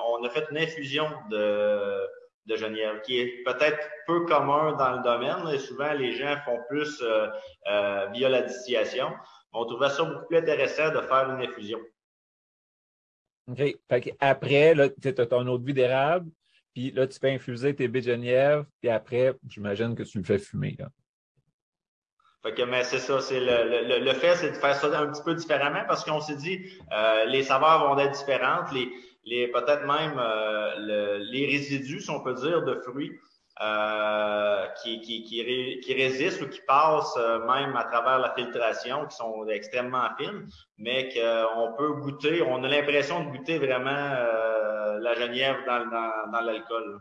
on 0.10 0.24
a 0.24 0.30
fait 0.30 0.46
une 0.52 0.58
infusion 0.58 1.08
de, 1.30 2.00
de 2.46 2.56
genièvre, 2.56 3.02
qui 3.02 3.20
est 3.20 3.44
peut-être 3.44 3.80
peu 4.06 4.26
commun 4.26 4.74
dans 4.74 4.98
le 4.98 5.04
domaine. 5.04 5.54
Et 5.54 5.60
souvent, 5.60 5.94
les 5.94 6.14
gens 6.14 6.36
font 6.46 6.60
plus 6.70 7.04
via 8.14 8.30
la 8.30 8.42
distillation. 8.42 9.10
On 9.54 9.66
trouvait 9.66 9.90
ça 9.90 10.04
beaucoup 10.04 10.28
plus 10.28 10.38
intéressant 10.38 10.90
de 10.90 11.02
faire 11.02 11.30
une 11.30 11.42
infusion. 11.42 11.80
OK. 13.48 14.14
Après, 14.20 14.74
tu 15.02 15.08
as 15.08 15.26
ton 15.26 15.48
eau 15.48 15.58
de 15.58 15.66
vie 15.66 15.74
d'érable, 15.74 16.30
puis 16.74 16.92
là, 16.92 17.08
tu 17.08 17.18
fais 17.18 17.34
infuser 17.34 17.74
tes 17.74 17.88
baies 17.88 18.02
de 18.02 18.12
Genièvre, 18.12 18.66
puis 18.82 18.90
après, 18.90 19.34
j'imagine 19.48 19.96
que 19.96 20.04
tu 20.04 20.18
le 20.20 20.24
fais 20.24 20.38
fumer. 20.38 20.78
Fait 22.48 22.54
que, 22.54 22.62
mais 22.62 22.86
c'est 22.86 23.00
ça, 23.00 23.20
c'est 23.20 23.42
le, 23.42 23.90
le, 23.90 24.00
le, 24.06 24.14
fait, 24.14 24.36
c'est 24.36 24.52
de 24.52 24.56
faire 24.56 24.74
ça 24.74 24.88
un 24.98 25.08
petit 25.08 25.22
peu 25.22 25.36
différemment 25.36 25.84
parce 25.86 26.06
qu'on 26.06 26.22
s'est 26.22 26.38
dit, 26.38 26.62
euh, 26.94 27.26
les 27.26 27.44
saveurs 27.44 27.86
vont 27.86 28.00
être 28.00 28.18
différentes, 28.18 28.72
les, 28.72 28.90
les 29.26 29.50
peut-être 29.50 29.86
même 29.86 30.18
euh, 30.18 31.18
les 31.30 31.46
résidus, 31.46 32.00
si 32.00 32.10
on 32.10 32.22
peut 32.22 32.36
dire, 32.36 32.64
de 32.64 32.76
fruits 32.76 33.12
euh, 33.62 34.66
qui, 34.82 35.02
qui, 35.02 35.24
qui, 35.24 35.94
résistent 35.94 36.42
ou 36.42 36.48
qui 36.48 36.62
passent 36.66 37.18
euh, 37.18 37.40
même 37.40 37.76
à 37.76 37.84
travers 37.84 38.20
la 38.20 38.34
filtration, 38.34 39.06
qui 39.08 39.18
sont 39.18 39.46
extrêmement 39.50 40.08
fines, 40.18 40.48
mais 40.78 41.10
qu'on 41.10 41.74
peut 41.78 41.96
goûter, 41.96 42.44
on 42.44 42.64
a 42.64 42.68
l'impression 42.70 43.26
de 43.26 43.36
goûter 43.36 43.58
vraiment 43.58 43.90
euh, 43.90 45.00
la 45.00 45.16
genièvre 45.16 45.60
dans, 45.68 45.86
dans, 45.90 46.32
dans 46.32 46.42
l'alcool. 46.42 47.00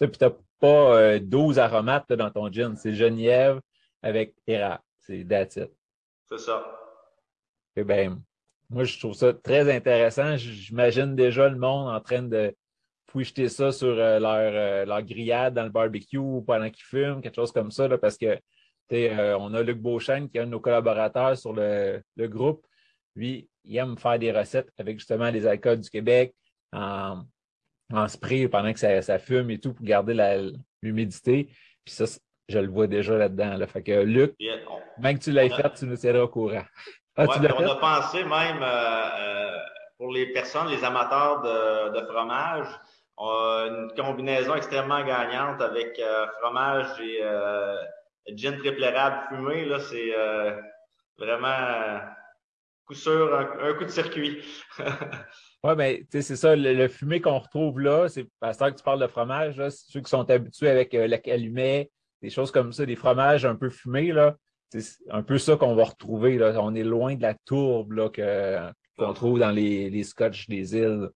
Tu 0.00 0.06
n'as 0.18 0.30
pas 0.60 1.18
12 1.18 1.58
aromates 1.58 2.10
dans 2.14 2.30
ton 2.30 2.50
gin, 2.50 2.74
c'est 2.74 2.94
genièvre 2.94 3.60
avec 4.02 4.34
érable, 4.46 4.82
c'est 5.00 5.24
that's 5.24 5.58
C'est 6.28 6.38
ça. 6.38 6.78
Eh 7.76 7.84
ben, 7.84 8.20
moi, 8.68 8.84
je 8.84 8.98
trouve 8.98 9.14
ça 9.14 9.32
très 9.32 9.74
intéressant. 9.74 10.36
J'imagine 10.36 11.14
déjà 11.14 11.48
le 11.48 11.58
monde 11.58 11.88
en 11.88 12.00
train 12.00 12.22
de 12.22 12.54
jeter 13.20 13.48
ça 13.48 13.72
sur 13.72 13.88
euh, 13.88 14.18
leur, 14.18 14.32
euh, 14.54 14.84
leur, 14.86 15.02
grillade 15.02 15.54
dans 15.54 15.64
le 15.64 15.70
barbecue 15.70 16.42
pendant 16.46 16.70
qu'ils 16.70 16.84
fument, 16.84 17.20
quelque 17.20 17.34
chose 17.34 17.52
comme 17.52 17.70
ça, 17.70 17.86
là, 17.86 17.98
parce 17.98 18.16
que 18.16 18.38
euh, 18.92 19.36
on 19.38 19.54
a 19.54 19.62
Luc 19.62 19.78
Beauchesne 19.78 20.28
qui 20.28 20.38
est 20.38 20.40
un 20.40 20.46
de 20.46 20.50
nos 20.50 20.60
collaborateurs 20.60 21.36
sur 21.36 21.52
le, 21.52 22.02
le, 22.16 22.28
groupe. 22.28 22.66
Lui, 23.14 23.48
il 23.64 23.76
aime 23.76 23.96
faire 23.98 24.18
des 24.18 24.32
recettes 24.32 24.68
avec 24.78 24.98
justement 24.98 25.30
les 25.30 25.46
alcools 25.46 25.80
du 25.80 25.90
Québec 25.90 26.34
en, 26.72 27.24
en 27.92 28.08
spray 28.08 28.48
pendant 28.48 28.72
que 28.72 28.78
ça, 28.78 29.00
ça, 29.02 29.18
fume 29.18 29.50
et 29.50 29.58
tout 29.58 29.72
pour 29.72 29.84
garder 29.84 30.42
l'humidité. 30.82 31.48
Puis 31.84 31.94
ça, 31.94 32.04
je 32.48 32.58
le 32.58 32.68
vois 32.68 32.86
déjà 32.86 33.16
là-dedans. 33.16 33.56
Là. 33.56 33.66
Fait 33.66 33.82
que 33.82 34.02
Luc, 34.02 34.34
même 34.98 35.18
que 35.18 35.24
tu 35.24 35.32
l'aies 35.32 35.50
fait, 35.50 35.72
tu 35.74 35.86
nous 35.86 35.96
tiendras 35.96 36.22
au 36.22 36.28
courant. 36.28 36.64
Ah, 37.16 37.26
on 37.28 37.68
a 37.68 37.76
pensé 37.76 38.24
même 38.24 38.64
pour 39.98 40.12
les 40.12 40.32
personnes, 40.32 40.68
les 40.68 40.82
amateurs 40.82 41.42
de, 41.42 42.00
de 42.00 42.06
fromage, 42.06 42.66
une 43.18 43.92
combinaison 43.96 44.54
extrêmement 44.54 45.04
gagnante 45.04 45.60
avec 45.60 46.00
fromage 46.40 47.00
et 47.00 47.22
gin 48.34 48.58
triple 48.58 48.82
érable 48.82 49.26
fumé. 49.28 49.64
Là, 49.66 49.78
c'est 49.80 50.14
vraiment 51.18 52.00
coup 52.86 52.94
sûr 52.94 53.34
un, 53.34 53.74
coup 53.74 53.84
de 53.84 53.90
circuit. 53.90 54.42
oui, 55.64 55.72
mais 55.76 56.06
c'est 56.10 56.36
ça, 56.36 56.56
le, 56.56 56.88
fumé 56.88 57.20
qu'on 57.20 57.38
retrouve 57.38 57.80
là, 57.80 58.08
c'est 58.08 58.26
à 58.40 58.52
ça 58.52 58.70
que 58.70 58.76
tu 58.76 58.82
parles 58.82 59.00
de 59.00 59.06
fromage, 59.06 59.56
là, 59.56 59.70
ceux 59.70 60.00
qui 60.00 60.10
sont 60.10 60.28
habitués 60.30 60.70
avec 60.70 60.94
euh, 60.94 61.08
calumet, 61.18 61.90
des 62.22 62.30
choses 62.30 62.50
comme 62.50 62.72
ça, 62.72 62.86
des 62.86 62.96
fromages 62.96 63.44
un 63.44 63.56
peu 63.56 63.68
fumés, 63.68 64.12
là, 64.12 64.36
c'est 64.70 65.02
un 65.10 65.22
peu 65.22 65.38
ça 65.38 65.56
qu'on 65.56 65.74
va 65.74 65.84
retrouver. 65.84 66.38
Là. 66.38 66.54
On 66.60 66.74
est 66.74 66.84
loin 66.84 67.14
de 67.14 67.22
la 67.22 67.34
tourbe 67.34 67.92
là, 67.92 68.08
qu'on 68.96 69.12
trouve 69.12 69.38
dans 69.38 69.50
les, 69.50 69.90
les 69.90 70.04
scotch 70.04 70.48
des 70.48 70.76
îles. 70.76 71.10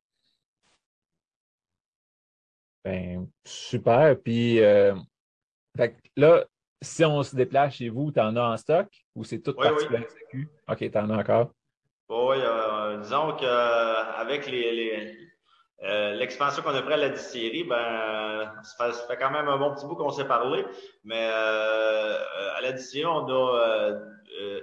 Ben, 2.84 3.26
super. 3.44 4.16
Puis 4.20 4.60
euh, 4.60 4.94
là, 6.16 6.44
si 6.82 7.04
on 7.04 7.22
se 7.22 7.34
déplace 7.34 7.76
chez 7.76 7.88
vous, 7.88 8.12
tu 8.12 8.20
en 8.20 8.36
as 8.36 8.42
en 8.42 8.56
stock 8.56 8.88
ou 9.14 9.24
c'est 9.24 9.40
tout 9.40 9.54
parti 9.54 9.86
oui. 10.34 10.46
OK, 10.68 10.78
tu 10.78 10.98
en 10.98 11.10
as 11.10 11.18
encore? 11.18 11.50
Oui, 12.08 12.36
euh, 12.38 13.00
disons 13.00 13.36
qu'avec 13.36 14.46
les, 14.46 15.30
euh, 15.82 16.14
l'expansion 16.14 16.62
qu'on 16.62 16.74
a 16.74 16.82
pris 16.82 16.94
à 16.94 16.96
la 16.96 17.10
distillerie, 17.10 17.64
ben, 17.64 18.50
ça 18.62 18.92
fait, 18.92 19.16
quand 19.16 19.30
même 19.30 19.48
un 19.48 19.58
bon 19.58 19.74
petit 19.74 19.86
bout 19.86 19.94
qu'on 19.94 20.10
s'est 20.10 20.26
parlé, 20.26 20.64
mais 21.04 21.28
euh, 21.30 22.18
à 22.56 22.60
la 22.62 22.72
distillerie, 22.72 23.12
on 23.12 23.28
a 23.28 23.90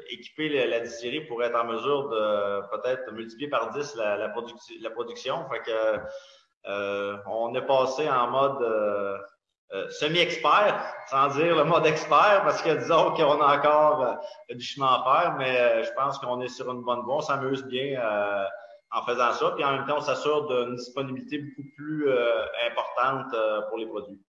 équipé 0.09 0.49
la, 0.67 0.79
distillerie 0.79 1.21
pour 1.21 1.43
être 1.43 1.55
en 1.55 1.65
mesure 1.65 2.09
de 2.09 2.61
peut-être 2.71 3.11
multiplier 3.11 3.49
par 3.49 3.71
10 3.71 3.95
la, 3.95 4.17
la, 4.17 4.33
la 4.81 4.89
production. 4.89 5.45
Fait 5.49 5.59
que 5.59 7.19
on 7.27 7.53
est 7.55 7.65
passé 7.65 8.09
en 8.09 8.29
mode 8.29 9.21
euh, 9.73 9.89
semi-expert, 9.89 10.79
sans 11.07 11.29
dire 11.29 11.55
le 11.55 11.63
mode 11.63 11.87
expert, 11.87 12.43
parce 12.43 12.61
que 12.61 12.77
disons 12.77 13.11
qu'on 13.13 13.41
a 13.41 13.57
encore 13.57 14.01
euh, 14.03 14.53
du 14.53 14.63
chemin 14.63 14.85
à 14.85 15.03
faire, 15.03 15.35
mais 15.35 15.59
euh, 15.59 15.83
je 15.83 15.91
pense 15.93 16.19
qu'on 16.19 16.39
est 16.41 16.47
sur 16.47 16.71
une 16.71 16.83
bonne 16.83 17.01
voie, 17.01 17.15
on 17.15 17.21
s'amuse 17.21 17.63
bien 17.63 17.99
en 18.93 19.03
faisant 19.05 19.33
ça, 19.33 19.51
puis 19.55 19.63
en 19.63 19.71
même 19.71 19.85
temps, 19.87 19.97
on 19.97 20.01
s'assure 20.01 20.47
d'une 20.47 20.75
disponibilité 20.75 21.39
beaucoup 21.39 21.67
plus 21.75 22.07
importante 22.69 23.35
pour 23.69 23.77
les 23.79 23.87
produits. 23.87 24.21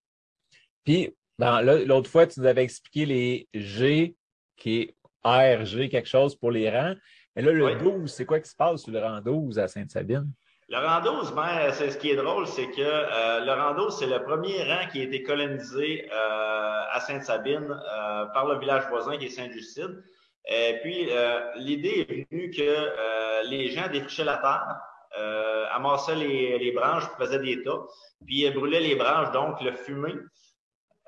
Puis, 0.85 1.15
l'autre 1.39 2.11
fois, 2.11 2.27
tu 2.27 2.41
nous 2.41 2.47
avais 2.47 2.65
expliqué 2.65 3.05
les 3.05 3.49
G, 3.53 4.17
qui 4.57 4.81
est 4.81 4.95
ARG, 5.23 5.89
quelque 5.89 6.09
chose 6.09 6.35
pour 6.35 6.51
les 6.51 6.71
rangs. 6.71 6.95
Mais 7.35 7.43
là, 7.43 7.53
le 7.53 7.75
12, 7.77 8.13
c'est 8.13 8.25
quoi 8.25 8.39
qui 8.41 8.49
se 8.49 8.57
passe 8.57 8.83
sur 8.83 8.93
le 8.93 9.01
rang 9.01 9.21
12 9.21 9.59
à 9.59 9.67
Sainte-Sabine? 9.67 10.31
Le 10.69 10.79
rang 10.79 11.01
12, 11.03 11.35
ben, 11.35 11.73
c'est 11.73 11.91
ce 11.91 11.99
qui 11.99 12.11
est 12.11 12.17
drôle, 12.17 12.47
c'est 12.47 12.71
que 12.71 12.81
euh, 12.81 13.45
le 13.45 13.53
rang 13.53 13.75
12, 13.75 13.99
c'est 13.99 14.07
le 14.07 14.23
premier 14.23 14.63
rang 14.63 14.87
qui 14.91 15.01
a 15.01 15.05
été 15.05 15.23
colonisé 15.23 16.09
euh, 16.11 16.81
à 16.93 17.01
Sainte-Sabine 17.01 17.71
euh, 17.71 18.27
par 18.27 18.47
le 18.47 18.59
village 18.59 18.85
voisin 18.89 19.17
qui 19.19 19.27
est 19.27 19.31
Sainte-Justine. 19.31 20.03
Et 20.47 20.79
puis, 20.83 21.09
l'idée 21.57 22.07
est 22.07 22.31
venue 22.31 22.51
que 22.51 22.63
les 23.49 23.71
gens 23.71 23.89
défrichaient 23.89 24.25
la 24.25 24.39
terre, 24.39 24.81
amassaient 25.73 26.17
les, 26.17 26.59
les, 26.59 26.73
branches, 26.73 27.05
faisaient 27.19 27.39
des 27.39 27.63
tas, 27.63 27.81
puis 28.27 28.49
brûlaient 28.51 28.81
les 28.81 28.97
branches, 28.97 29.31
donc 29.33 29.61
le 29.61 29.73
fumé 29.73 30.13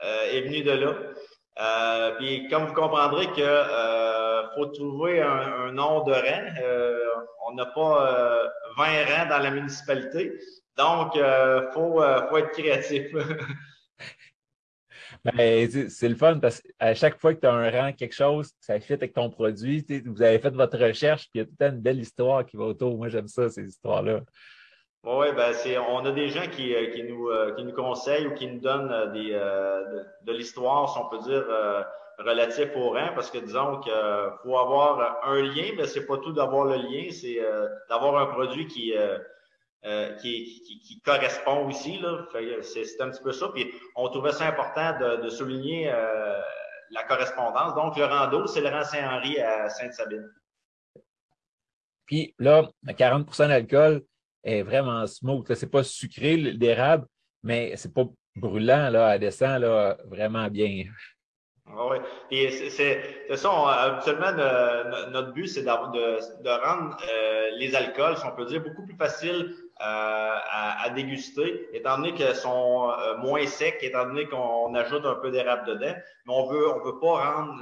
est 0.03 0.41
venu 0.43 0.63
de 0.63 0.73
là. 0.73 2.13
puis, 2.19 2.49
comme 2.49 2.67
vous 2.67 2.75
comprendrez 2.75 3.27
que 3.29 3.63
faut 4.55 4.67
trouver 4.67 5.21
un, 5.21 5.67
un 5.69 5.73
nom 5.73 6.05
de 6.05 6.13
rang, 6.13 7.25
on 7.47 7.55
n'a 7.55 7.67
pas 7.67 8.43
20 8.77 9.05
rangs 9.05 9.29
dans 9.29 9.39
la 9.39 9.51
municipalité. 9.51 10.39
Donc, 10.77 11.17
euh, 11.17 11.71
faut, 11.73 12.03
euh, 12.03 12.29
faut, 12.29 12.37
être 12.37 12.53
créatif. 12.53 13.07
Ben, 15.35 15.89
c'est 15.89 16.09
le 16.09 16.15
fun 16.15 16.39
parce 16.39 16.61
qu'à 16.61 16.95
chaque 16.95 17.21
fois 17.21 17.35
que 17.35 17.41
tu 17.41 17.47
as 17.47 17.53
un 17.53 17.71
rang, 17.71 17.93
quelque 17.93 18.15
chose, 18.15 18.51
ça 18.61 18.79
fit 18.81 18.93
avec 18.95 19.13
ton 19.13 19.31
produit. 19.31 19.85
Vous 20.05 20.23
avez 20.23 20.39
fait 20.39 20.55
votre 20.55 20.79
recherche, 20.79 21.31
puis 21.31 21.31
il 21.35 21.39
y 21.39 21.43
a 21.43 21.45
toute 21.47 21.61
une 21.61 21.81
belle 21.81 22.01
histoire 22.01 22.45
qui 22.45 22.57
va 22.57 22.65
autour. 22.65 22.97
Moi, 22.97 23.09
j'aime 23.09 23.29
ça, 23.29 23.49
ces 23.49 23.65
histoires-là. 23.65 24.21
Oui, 25.05 25.27
ben 25.37 25.53
on 25.89 26.05
a 26.05 26.11
des 26.11 26.29
gens 26.29 26.49
qui, 26.51 26.75
euh, 26.75 27.05
nous, 27.09 27.31
qui 27.57 27.65
nous 27.65 27.73
conseillent 27.73 28.27
ou 28.27 28.35
qui 28.35 28.49
nous 28.49 28.61
donnent 28.61 29.13
des, 29.13 29.31
de, 29.31 30.33
l'histoire, 30.33 30.93
si 30.93 30.99
on 30.99 31.09
peut 31.09 31.23
dire, 31.25 31.45
relatif 32.19 32.75
au 32.77 32.91
rang, 32.91 33.11
parce 33.15 33.31
que 33.31 33.39
disons 33.39 33.79
qu'il 33.81 33.93
faut 34.43 34.59
avoir 34.59 35.21
un 35.25 35.43
lien, 35.43 35.73
mais 35.77 35.87
c'est 35.87 36.07
pas 36.07 36.19
tout 36.19 36.33
d'avoir 36.33 36.65
le 36.65 36.77
lien, 36.77 37.11
c'est 37.11 37.41
euh, 37.41 37.69
d'avoir 37.89 38.17
un 38.17 38.27
produit 38.27 38.67
qui, 38.67 38.95
euh, 39.85 40.11
euh, 40.11 40.17
qui, 40.17 41.01
correspond 41.05 41.69
aussi. 41.69 42.01
C'est 42.63 43.01
un 43.01 43.11
petit 43.11 43.23
peu 43.23 43.33
ça. 43.33 43.49
Puis 43.49 43.71
on 43.95 44.09
trouvait 44.09 44.33
ça 44.33 44.49
important 44.49 44.99
de, 44.99 45.29
souligner 45.29 45.93
la 46.91 47.03
correspondance. 47.05 47.75
Donc, 47.75 47.97
le 47.97 48.05
rang 48.05 48.29
d'eau, 48.29 48.47
c'est 48.47 48.61
le 48.61 48.69
rang 48.69 48.85
Saint-Henri 48.85 49.41
à 49.41 49.69
Sainte-Sabine. 49.69 50.29
Puis 52.07 52.35
là, 52.39 52.69
40% 52.87 53.49
d'alcool 53.49 54.03
est 54.45 54.63
vraiment 54.63 55.07
smooth. 55.07 55.53
C'est 55.55 55.71
pas 55.71 55.83
sucré, 55.83 56.37
l'érable, 56.37 57.07
mais 57.43 57.75
c'est 57.77 57.93
pas 57.93 58.05
brûlant 58.37 58.91
là, 58.91 59.09
à 59.09 59.19
descend 59.19 59.63
vraiment 60.07 60.49
bien. 60.49 60.85
Ah 61.69 61.89
oui, 61.91 61.97
puis 62.29 62.71
c'est 62.71 63.37
ça, 63.37 63.51
habituellement, 63.51 64.33
notre 65.11 65.33
but, 65.33 65.49
c'est 65.49 65.63
de, 65.63 66.43
de, 66.43 66.65
rendre 66.65 66.97
euh, 67.13 67.51
les 67.57 67.75
alcools, 67.75 68.17
si 68.17 68.25
on 68.25 68.37
peut 68.37 68.45
dire, 68.45 68.63
beaucoup 68.63 68.87
plus 68.87 68.97
faciles 68.97 69.53
euh, 69.81 69.81
à, 69.81 70.85
à, 70.85 70.91
déguster, 70.91 71.69
étant 71.73 71.99
donné 71.99 72.15
qu'elles 72.15 72.37
sont 72.37 72.91
euh, 72.91 73.17
moins 73.17 73.45
secs, 73.47 73.79
étant 73.83 74.07
donné 74.07 74.27
qu'on 74.27 74.75
ajoute 74.77 75.05
un 75.05 75.17
peu 75.17 75.33
d'érable 75.33 75.67
dedans. 75.67 75.95
Mais 76.27 76.33
on 76.33 76.47
veut, 76.47 76.73
on 76.73 76.85
veut 76.85 77.01
pas 77.01 77.33
rendre 77.33 77.61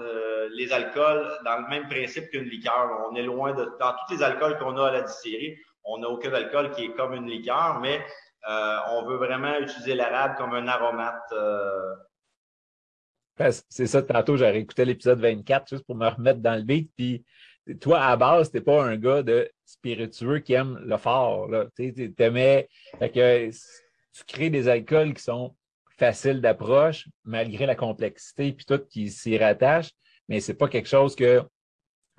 les 0.52 0.70
alcools 0.73 1.26
dans 1.44 1.62
le 1.62 1.68
même 1.68 1.88
principe 1.88 2.28
qu'une 2.30 2.44
liqueur. 2.44 3.08
On 3.11 3.16
est 3.16 3.23
loin 3.23 3.52
de, 3.54 3.64
dans 3.80 3.92
tous 3.92 4.14
les 4.14 4.23
alcools 4.23 4.58
qu'on 4.58 4.76
a 4.76 4.88
à 4.88 4.92
la 4.92 5.00
distillerie, 5.00 5.56
on 5.82 5.99
n'a 5.99 6.08
aucun 6.08 6.32
alcool 6.32 6.70
qui 6.73 6.84
est 6.84 6.92
comme 6.92 7.14
une 7.14 7.28
liqueur, 7.28 7.80
mais 7.80 8.04
on 8.90 9.02
veut 9.06 9.16
vraiment 9.16 9.58
utiliser 9.58 9.94
l'érable 9.94 10.34
comme 10.37 10.54
un 10.54 10.68
aromate 10.68 11.32
c'est 13.68 13.86
ça, 13.86 14.02
tantôt, 14.02 14.36
j'ai 14.36 14.48
réécouté 14.48 14.84
l'épisode 14.84 15.20
24 15.20 15.68
juste 15.68 15.84
pour 15.84 15.96
me 15.96 16.08
remettre 16.08 16.40
dans 16.40 16.54
le 16.54 16.62
beat. 16.62 16.90
Puis, 16.96 17.24
toi, 17.80 18.00
à 18.02 18.16
base, 18.16 18.50
t'es 18.50 18.60
pas 18.60 18.84
un 18.84 18.96
gars 18.96 19.22
de 19.22 19.50
spiritueux 19.64 20.38
qui 20.40 20.52
aime 20.52 20.80
le 20.84 20.96
fort. 20.96 21.48
Tu 21.76 22.14
aimais, 22.18 22.68
que 23.00 23.50
tu 23.50 24.24
crées 24.26 24.50
des 24.50 24.68
alcools 24.68 25.14
qui 25.14 25.22
sont 25.22 25.54
faciles 25.98 26.40
d'approche, 26.40 27.08
malgré 27.24 27.66
la 27.66 27.74
complexité, 27.74 28.52
puis 28.52 28.66
tout 28.66 28.80
qui 28.90 29.10
s'y 29.10 29.38
rattache, 29.38 29.90
mais 30.28 30.40
c'est 30.40 30.54
pas 30.54 30.68
quelque 30.68 30.88
chose 30.88 31.14
que 31.14 31.42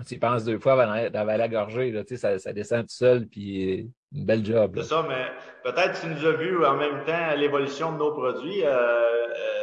tu 0.05 0.19
penses 0.19 0.43
deux 0.43 0.59
fois 0.59 0.73
avant 0.73 1.09
d'avaler 1.09 1.37
la 1.37 1.47
gorgée. 1.47 2.03
Ça, 2.17 2.37
ça 2.39 2.53
descend 2.53 2.81
tout 2.81 2.95
seul, 2.95 3.27
puis 3.27 3.89
une 4.13 4.25
belle 4.25 4.45
job. 4.45 4.73
C'est 4.77 4.89
ça, 4.89 5.05
mais 5.07 5.25
peut-être 5.63 5.99
tu 6.01 6.07
nous 6.07 6.25
as 6.25 6.33
vu 6.33 6.65
en 6.65 6.75
même 6.75 7.03
temps 7.05 7.35
l'évolution 7.35 7.93
de 7.93 7.97
nos 7.97 8.11
produits. 8.11 8.63
Euh, 8.63 8.71
euh, 8.71 9.54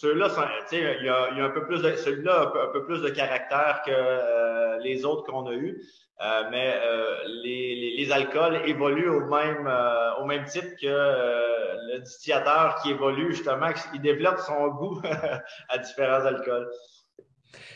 ceux-là, 0.00 0.28
a, 0.34 0.72
y 0.72 1.08
a, 1.08 1.44
un 1.44 1.50
peu 1.50 1.66
plus 1.66 1.82
de, 1.82 1.94
celui-là 1.94 2.52
un, 2.54 2.72
peu, 2.72 2.84
plus 2.84 3.02
de 3.02 3.10
caractère 3.10 3.82
que 3.84 3.90
euh, 3.92 4.78
les 4.78 5.04
autres 5.04 5.30
qu'on 5.30 5.46
a 5.46 5.52
eus. 5.52 5.82
Euh, 6.22 6.44
mais 6.50 6.74
euh, 6.74 7.16
les, 7.42 8.10
alcools 8.10 8.62
évoluent 8.66 9.08
au 9.08 9.26
même 9.26 9.70
au 10.20 10.24
même 10.24 10.44
type 10.44 10.76
que 10.80 10.86
le 10.86 11.98
distillateur 12.00 12.80
qui 12.82 12.90
évolue 12.90 13.32
justement, 13.34 13.68
il 13.94 14.00
développe 14.00 14.38
son 14.38 14.68
goût 14.68 15.02
à 15.68 15.78
différents 15.78 16.24
alcools. 16.24 16.68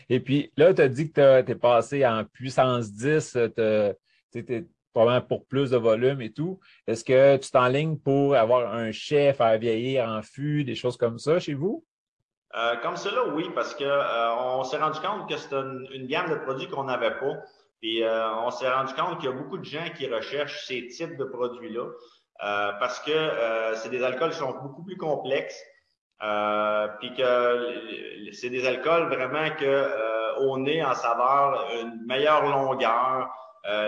Et 0.09 0.21
puis 0.21 0.51
là, 0.57 0.73
tu 0.73 0.81
as 0.81 0.89
dit 0.89 1.13
que 1.13 1.43
tu 1.43 1.53
es 1.53 1.55
passé 1.55 2.07
en 2.07 2.25
puissance 2.25 2.91
10, 2.93 3.39
tu 4.33 4.69
probablement 4.93 5.27
pour 5.27 5.45
plus 5.47 5.71
de 5.71 5.77
volume 5.77 6.21
et 6.23 6.33
tout. 6.33 6.59
Est-ce 6.87 7.05
que 7.05 7.37
tu 7.37 7.51
t'enlignes 7.51 7.99
pour 7.99 8.35
avoir 8.35 8.73
un 8.75 8.93
chef 8.93 9.41
à 9.41 9.57
vieillir 9.59 10.09
en 10.09 10.23
fût, 10.23 10.65
des 10.65 10.75
choses 10.75 10.97
comme 10.97 11.19
ça 11.19 11.39
chez 11.39 11.55
vous? 11.55 11.85
Euh, 12.57 12.77
comme 12.77 12.97
cela, 12.97 13.27
oui, 13.35 13.51
parce 13.55 13.75
que 13.75 13.85
euh, 13.85 14.35
on 14.37 14.63
s'est 14.63 14.79
rendu 14.79 15.01
compte 15.01 15.29
que 15.29 15.37
c'était 15.37 15.57
une, 15.57 16.07
gamme 16.07 16.31
de 16.31 16.37
produits 16.37 16.69
qu'on 16.69 16.85
n'avait 16.85 17.19
pas. 17.19 17.35
Puis 17.81 18.03
euh, 18.05 18.33
on 18.37 18.51
s'est 18.51 18.71
rendu 18.71 18.95
compte 18.95 19.19
qu'il 19.19 19.29
y 19.29 19.33
a 19.33 19.37
beaucoup 19.37 19.59
de 19.59 19.65
gens 19.65 19.87
qui 19.97 20.07
recherchent 20.07 20.65
ces 20.67 20.87
types 20.87 21.17
de 21.17 21.25
produits-là 21.25 21.87
parce 22.79 23.01
que 23.01 23.31
c'est 23.77 23.89
des 23.89 24.03
alcools 24.03 24.31
qui 24.31 24.39
sont 24.39 24.53
beaucoup 24.63 24.85
plus 24.85 24.97
complexes. 24.97 25.61
puis 27.01 27.15
que 27.15 28.31
c'est 28.33 28.51
des 28.51 28.67
alcools 28.67 29.09
vraiment 29.09 29.51
que 29.57 30.41
au 30.41 30.59
nez, 30.59 30.85
en 30.85 30.95
saveur, 30.95 31.69
une 31.81 32.05
meilleure 32.07 32.45
longueur, 32.45 33.31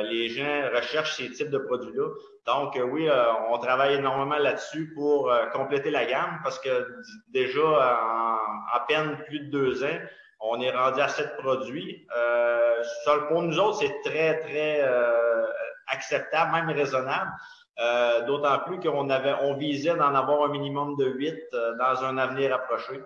les 0.04 0.28
gens 0.30 0.70
recherchent 0.74 1.16
ces 1.16 1.30
types 1.32 1.50
de 1.50 1.58
produits-là. 1.58 2.08
Donc, 2.46 2.78
oui, 2.92 3.08
on 3.50 3.58
travaille 3.58 3.96
énormément 3.96 4.38
là-dessus 4.38 4.92
pour 4.94 5.30
compléter 5.52 5.90
la 5.90 6.06
gamme 6.06 6.40
parce 6.42 6.58
que 6.58 6.86
déjà, 7.28 7.98
en 8.02 8.35
à 8.72 8.84
peine 8.86 9.18
plus 9.26 9.40
de 9.40 9.50
deux 9.50 9.84
ans, 9.84 9.98
on 10.40 10.60
est 10.60 10.70
rendu 10.70 11.00
à 11.00 11.08
sept 11.08 11.36
produits. 11.38 12.06
Euh, 12.16 12.82
pour 13.28 13.42
nous 13.42 13.58
autres, 13.58 13.78
c'est 13.78 14.00
très, 14.04 14.40
très 14.40 14.80
euh, 14.82 15.46
acceptable, 15.88 16.52
même 16.52 16.70
raisonnable. 16.70 17.30
Euh, 17.78 18.24
d'autant 18.26 18.58
plus 18.60 18.80
qu'on 18.80 19.10
avait, 19.10 19.34
on 19.42 19.54
visait 19.56 19.96
d'en 19.96 20.14
avoir 20.14 20.44
un 20.44 20.48
minimum 20.48 20.96
de 20.96 21.06
huit 21.06 21.38
euh, 21.52 21.76
dans 21.76 22.04
un 22.04 22.16
avenir 22.16 22.54
approché. 22.54 23.02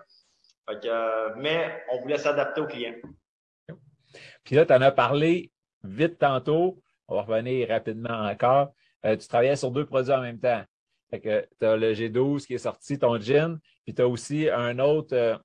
mais 1.37 1.83
on 1.91 1.99
voulait 2.01 2.17
s'adapter 2.17 2.61
aux 2.61 2.67
clients. 2.67 2.95
Puis 4.43 4.55
là, 4.55 4.65
tu 4.65 4.73
en 4.73 4.81
as 4.81 4.91
parlé 4.91 5.51
vite 5.83 6.19
tantôt. 6.19 6.81
On 7.07 7.15
va 7.15 7.23
revenir 7.23 7.67
rapidement 7.67 8.27
encore. 8.29 8.73
tu 9.03 9.27
travaillais 9.27 9.57
sur 9.57 9.71
deux 9.71 9.85
produits 9.85 10.13
en 10.13 10.21
même 10.21 10.39
temps. 10.39 10.63
tu 11.11 11.29
as 11.29 11.75
le 11.75 11.93
G12 11.93 12.45
qui 12.45 12.53
est 12.53 12.59
sorti, 12.59 12.97
ton 12.97 13.19
gin, 13.19 13.59
puis 13.85 13.95
tu 13.95 14.01
as 14.01 14.07
aussi 14.07 14.49
un 14.49 14.79
autre, 14.79 15.41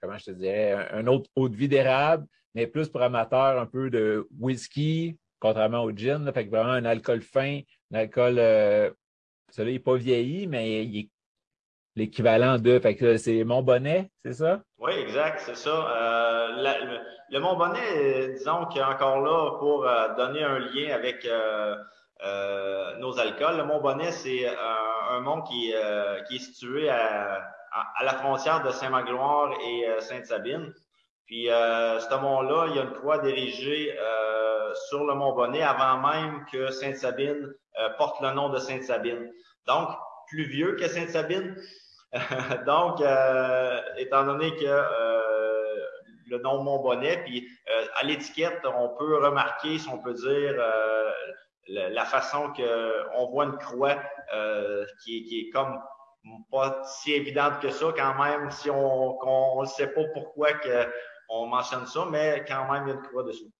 comment 0.00 0.18
je 0.18 0.24
te 0.26 0.30
dirais, 0.32 0.88
un, 0.92 1.06
autre 1.06 1.30
eau 1.36 1.48
de 1.48 1.56
vie 1.56 1.68
d'érable, 1.68 2.26
mais 2.54 2.66
plus 2.66 2.88
pour 2.88 3.02
amateurs 3.02 3.60
un 3.60 3.66
peu 3.66 3.90
de 3.90 4.26
whisky, 4.38 5.18
contrairement 5.40 5.82
au 5.82 5.92
gin. 5.92 6.30
fait 6.32 6.46
que 6.46 6.50
vraiment 6.50 6.72
un 6.72 6.84
alcool 6.84 7.20
fin, 7.20 7.60
un 7.92 7.98
alcool, 7.98 8.36
euh, 8.38 8.90
celui-là, 9.50 9.70
il 9.70 9.74
n'est 9.74 9.80
pas 9.80 9.96
vieilli, 9.96 10.46
mais 10.46 10.84
il 10.84 10.98
est 10.98 11.08
l'équivalent 11.96 12.58
de. 12.58 12.78
Fait 12.78 12.96
que 12.96 13.16
c'est 13.16 13.44
Montbonnet, 13.44 14.10
c'est 14.24 14.34
ça? 14.34 14.62
Oui, 14.78 14.92
exact, 14.92 15.40
c'est 15.40 15.56
ça. 15.56 15.70
Euh, 15.70 16.98
le, 17.30 17.40
Montbonnet, 17.40 18.34
disons 18.34 18.66
qu'il 18.66 18.80
est 18.80 18.84
encore 18.84 19.20
là 19.20 19.58
pour 19.58 19.86
euh, 19.86 20.14
donner 20.16 20.42
un 20.42 20.58
lien 20.58 20.94
avec 20.94 21.26
nos 22.98 23.18
alcools. 23.18 23.56
Le 23.56 23.64
Montbonnet, 23.64 24.12
c'est 24.12 24.46
un, 24.46 25.26
un 25.26 25.42
qui, 25.42 25.72
qui 26.28 26.36
est 26.36 26.38
situé 26.38 26.88
à 26.88 27.42
à, 27.74 28.04
la 28.04 28.14
frontière 28.14 28.62
de 28.62 28.70
Saint-Magloire 28.70 29.52
et 29.60 29.88
euh, 29.88 30.00
Sainte-Sabine. 30.00 30.72
Puis, 31.26 31.50
euh, 31.50 31.98
ce 32.00 32.14
mont-là, 32.14 32.66
il 32.68 32.76
y 32.76 32.78
a 32.78 32.82
une 32.82 32.92
croix 32.92 33.18
dirigée 33.18 33.96
euh, 33.98 34.74
sur 34.88 35.04
le 35.04 35.14
Mont-Bonnet 35.14 35.62
avant 35.62 35.98
même 35.98 36.44
que 36.52 36.70
Sainte-Sabine 36.70 37.52
porte 37.98 38.20
le 38.20 38.30
nom 38.30 38.50
de 38.50 38.58
Sainte-Sabine. 38.58 39.32
Donc, 39.66 39.88
plus 40.28 40.44
vieux 40.44 40.76
que 40.76 40.86
Sainte-Sabine. 40.86 41.56
Donc, 42.66 43.00
étant 43.96 44.24
donné 44.24 44.54
que 44.54 44.82
le 46.28 46.38
nom 46.38 46.62
Mont-Bonnet, 46.62 47.24
puis 47.24 47.48
à 47.96 48.04
l'étiquette, 48.04 48.60
on 48.64 48.90
peut 48.90 49.16
remarquer, 49.24 49.78
si 49.78 49.88
on 49.88 49.98
peut 49.98 50.14
dire, 50.14 50.54
la, 51.68 52.04
façon 52.04 52.52
qu'on 52.52 53.30
voit 53.30 53.46
une 53.46 53.58
croix 53.58 53.96
qui, 55.02 55.24
qui, 55.24 55.40
est 55.40 55.50
comme 55.50 55.78
pas 56.50 56.82
si 56.84 57.12
évidente 57.12 57.60
que 57.60 57.70
ça 57.70 57.92
quand 57.96 58.22
même, 58.22 58.50
si 58.50 58.70
on 58.70 59.60
ne 59.60 59.66
sait 59.66 59.88
pas 59.88 60.04
pourquoi 60.14 60.54
que 60.54 60.86
on 61.28 61.46
mentionne 61.46 61.86
ça, 61.86 62.06
mais 62.10 62.44
quand 62.46 62.70
même, 62.70 62.86
il 62.86 62.90
y 62.90 62.92
a 62.92 62.94
une 62.94 63.02
croix 63.02 63.24
dessus. 63.24 63.50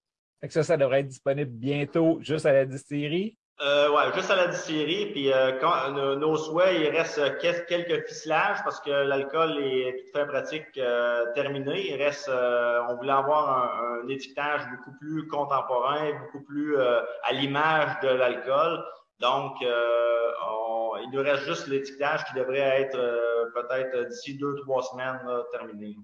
Ça, 0.48 0.62
ça 0.62 0.76
devrait 0.76 1.00
être 1.00 1.08
disponible 1.08 1.50
bientôt 1.50 2.18
juste 2.20 2.46
à 2.46 2.52
la 2.52 2.66
distillerie? 2.66 3.38
Euh, 3.60 3.88
ouais, 3.90 4.12
juste 4.14 4.30
à 4.30 4.36
la 4.36 4.48
distillerie. 4.48 5.12
Puis 5.12 5.32
euh, 5.32 5.58
quand, 5.60 5.90
nos, 5.92 6.36
souhaits, 6.36 6.74
il 6.80 6.88
reste 6.88 7.38
quelques 7.38 8.06
ficelages 8.08 8.58
parce 8.64 8.80
que 8.80 8.90
l'alcool 8.90 9.58
est 9.58 9.96
tout 9.98 10.18
fait 10.18 10.26
pratique 10.26 10.76
euh, 10.76 11.32
terminé. 11.34 11.92
Il 11.92 12.02
reste, 12.02 12.28
euh, 12.28 12.82
on 12.88 12.96
voulait 12.96 13.12
avoir 13.12 13.48
un, 13.48 14.02
un, 14.04 14.08
étiquetage 14.08 14.62
beaucoup 14.70 14.96
plus 14.98 15.28
contemporain, 15.28 16.12
beaucoup 16.24 16.44
plus 16.44 16.76
euh, 16.76 17.00
à 17.22 17.32
l'image 17.32 18.00
de 18.02 18.08
l'alcool. 18.08 18.84
Donc, 19.20 19.54
on, 19.62 20.74
il 21.04 21.10
nous 21.10 21.22
reste 21.22 21.44
juste 21.44 21.68
l'étiquetage 21.68 22.24
qui 22.24 22.34
devrait 22.34 22.82
être 22.82 22.98
euh, 22.98 23.46
peut-être 23.54 24.08
d'ici 24.08 24.36
deux, 24.38 24.56
trois 24.62 24.82
semaines 24.82 25.20
terminé. 25.52 25.96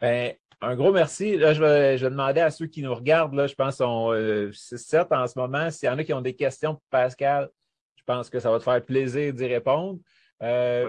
Ben, 0.00 0.34
un 0.60 0.76
gros 0.76 0.92
merci. 0.92 1.36
Là, 1.36 1.52
je 1.52 1.62
vais, 1.62 1.98
demander 1.98 2.40
à 2.40 2.50
ceux 2.50 2.66
qui 2.66 2.82
nous 2.82 2.94
regardent, 2.94 3.34
là, 3.34 3.46
je 3.46 3.54
pense 3.54 3.78
qu'on 3.78 4.12
euh, 4.12 4.50
c'est 4.52 5.12
en 5.12 5.26
ce 5.26 5.38
moment. 5.38 5.70
S'il 5.70 5.88
y 5.88 5.92
en 5.92 5.98
a 5.98 6.04
qui 6.04 6.12
ont 6.12 6.20
des 6.20 6.36
questions 6.36 6.74
pour 6.74 6.82
Pascal, 6.90 7.50
je 7.96 8.02
pense 8.04 8.30
que 8.30 8.38
ça 8.38 8.50
va 8.50 8.58
te 8.58 8.64
faire 8.64 8.82
plaisir 8.82 9.32
d'y 9.32 9.46
répondre. 9.46 9.98
Euh, 10.42 10.88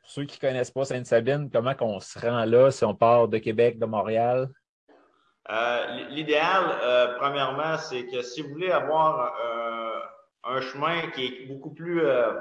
pour 0.00 0.10
ceux 0.10 0.24
qui 0.24 0.38
ne 0.42 0.48
connaissent 0.48 0.70
pas 0.70 0.84
Sainte-Sabine, 0.84 1.50
comment 1.50 1.74
on 1.80 2.00
se 2.00 2.18
rend 2.18 2.44
là 2.44 2.70
si 2.70 2.84
on 2.84 2.94
part 2.94 3.28
de 3.28 3.38
Québec, 3.38 3.78
de 3.78 3.86
Montréal? 3.86 4.48
L'idéal, 6.10 7.16
premièrement, 7.18 7.76
c'est 7.76 8.06
que 8.06 8.22
si 8.22 8.42
vous 8.42 8.48
voulez 8.50 8.70
avoir 8.70 9.34
un 10.46 10.60
chemin 10.60 11.10
qui 11.14 11.26
est 11.26 11.46
beaucoup 11.46 11.70
plus 11.70 12.04
euh, 12.04 12.32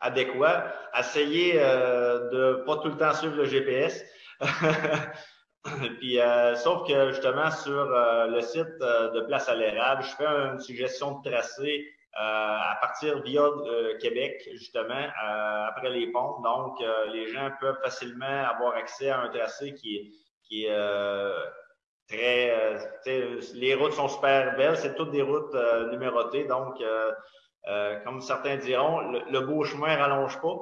adéquat. 0.00 0.72
Essayez 0.98 1.54
euh, 1.56 2.30
de 2.30 2.64
pas 2.64 2.76
tout 2.78 2.88
le 2.88 2.96
temps 2.96 3.14
suivre 3.14 3.36
le 3.36 3.44
GPS. 3.44 4.02
Euh, 5.66 6.54
sauf 6.56 6.88
que 6.88 7.10
justement, 7.10 7.50
sur 7.50 7.84
le 7.84 8.40
site 8.40 8.78
de 8.80 9.20
Place 9.26 9.46
à 9.46 9.54
l'érable, 9.54 10.02
je 10.02 10.16
fais 10.16 10.26
une 10.26 10.58
suggestion 10.58 11.20
de 11.20 11.30
tracé 11.30 11.86
à 12.14 12.78
partir 12.80 13.20
via 13.22 13.42
Québec, 14.00 14.48
justement, 14.52 15.06
après 15.68 15.90
les 15.90 16.10
ponts. 16.12 16.40
Donc, 16.40 16.82
les 17.12 17.28
gens 17.28 17.50
peuvent 17.60 17.78
facilement 17.82 18.46
avoir 18.48 18.74
accès 18.74 19.10
à 19.10 19.20
un 19.20 19.28
tracé 19.28 19.74
qui 19.74 20.14
est, 20.64 20.70
très... 22.08 22.78
les 23.52 23.74
routes 23.74 23.92
sont 23.92 24.08
super 24.08 24.56
belles. 24.56 24.78
C'est 24.78 24.94
toutes 24.94 25.10
des 25.10 25.22
routes 25.22 25.54
numérotées. 25.90 26.44
Donc, 26.44 26.82
euh, 27.68 28.00
comme 28.04 28.20
certains 28.20 28.56
diront, 28.56 29.00
le, 29.00 29.40
beau 29.40 29.64
chemin 29.64 29.96
rallonge 29.96 30.40
pas. 30.40 30.56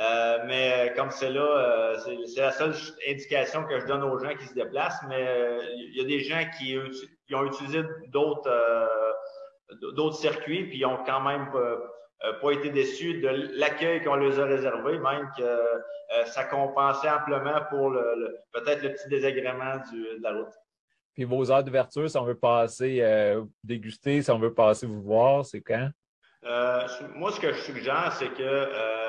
Euh, 0.00 0.38
mais 0.46 0.92
comme 0.96 1.10
c'est 1.10 1.30
là, 1.30 1.40
euh, 1.40 1.98
c'est 2.26 2.40
la 2.40 2.52
seule 2.52 2.72
indication 3.08 3.64
que 3.64 3.80
je 3.80 3.86
donne 3.86 4.04
aux 4.04 4.18
gens 4.18 4.34
qui 4.36 4.46
se 4.46 4.54
déplacent. 4.54 5.02
Mais 5.08 5.26
il 5.74 5.96
y 5.96 6.00
a 6.00 6.04
des 6.04 6.20
gens 6.20 6.44
qui, 6.56 6.78
ont 7.34 7.44
utilisé 7.44 7.82
d'autres 8.08 8.50
d'autres 9.94 10.16
circuits, 10.16 10.64
puis 10.64 10.78
ils 10.78 10.86
ont 10.86 11.04
quand 11.04 11.20
même 11.20 11.50
pas 12.40 12.50
été 12.52 12.70
déçus 12.70 13.20
de 13.20 13.28
l'accueil 13.58 14.02
qu'on 14.02 14.14
leur 14.14 14.38
a 14.40 14.44
réservé, 14.44 14.98
même 14.98 15.28
que 15.36 16.24
ça 16.26 16.44
compensait 16.44 17.10
amplement 17.10 17.60
pour 17.68 17.90
le, 17.90 18.38
peut-être 18.52 18.82
le 18.82 18.92
petit 18.92 19.08
désagrément 19.08 19.76
de 19.92 20.22
la 20.22 20.32
route. 20.32 20.54
Puis 21.12 21.24
vos 21.24 21.50
heures 21.50 21.64
d'ouverture, 21.64 22.08
si 22.08 22.16
on 22.16 22.24
veut 22.24 22.38
passer 22.38 23.04
déguster, 23.64 24.22
si 24.22 24.30
on 24.30 24.38
veut 24.38 24.54
passer 24.54 24.86
vous 24.86 25.02
voir, 25.02 25.44
c'est 25.44 25.60
quand? 25.60 25.90
Euh, 26.44 26.86
moi, 27.14 27.32
ce 27.32 27.40
que 27.40 27.52
je 27.52 27.60
suggère, 27.60 28.12
c'est 28.12 28.32
que 28.32 28.42
euh, 28.42 29.07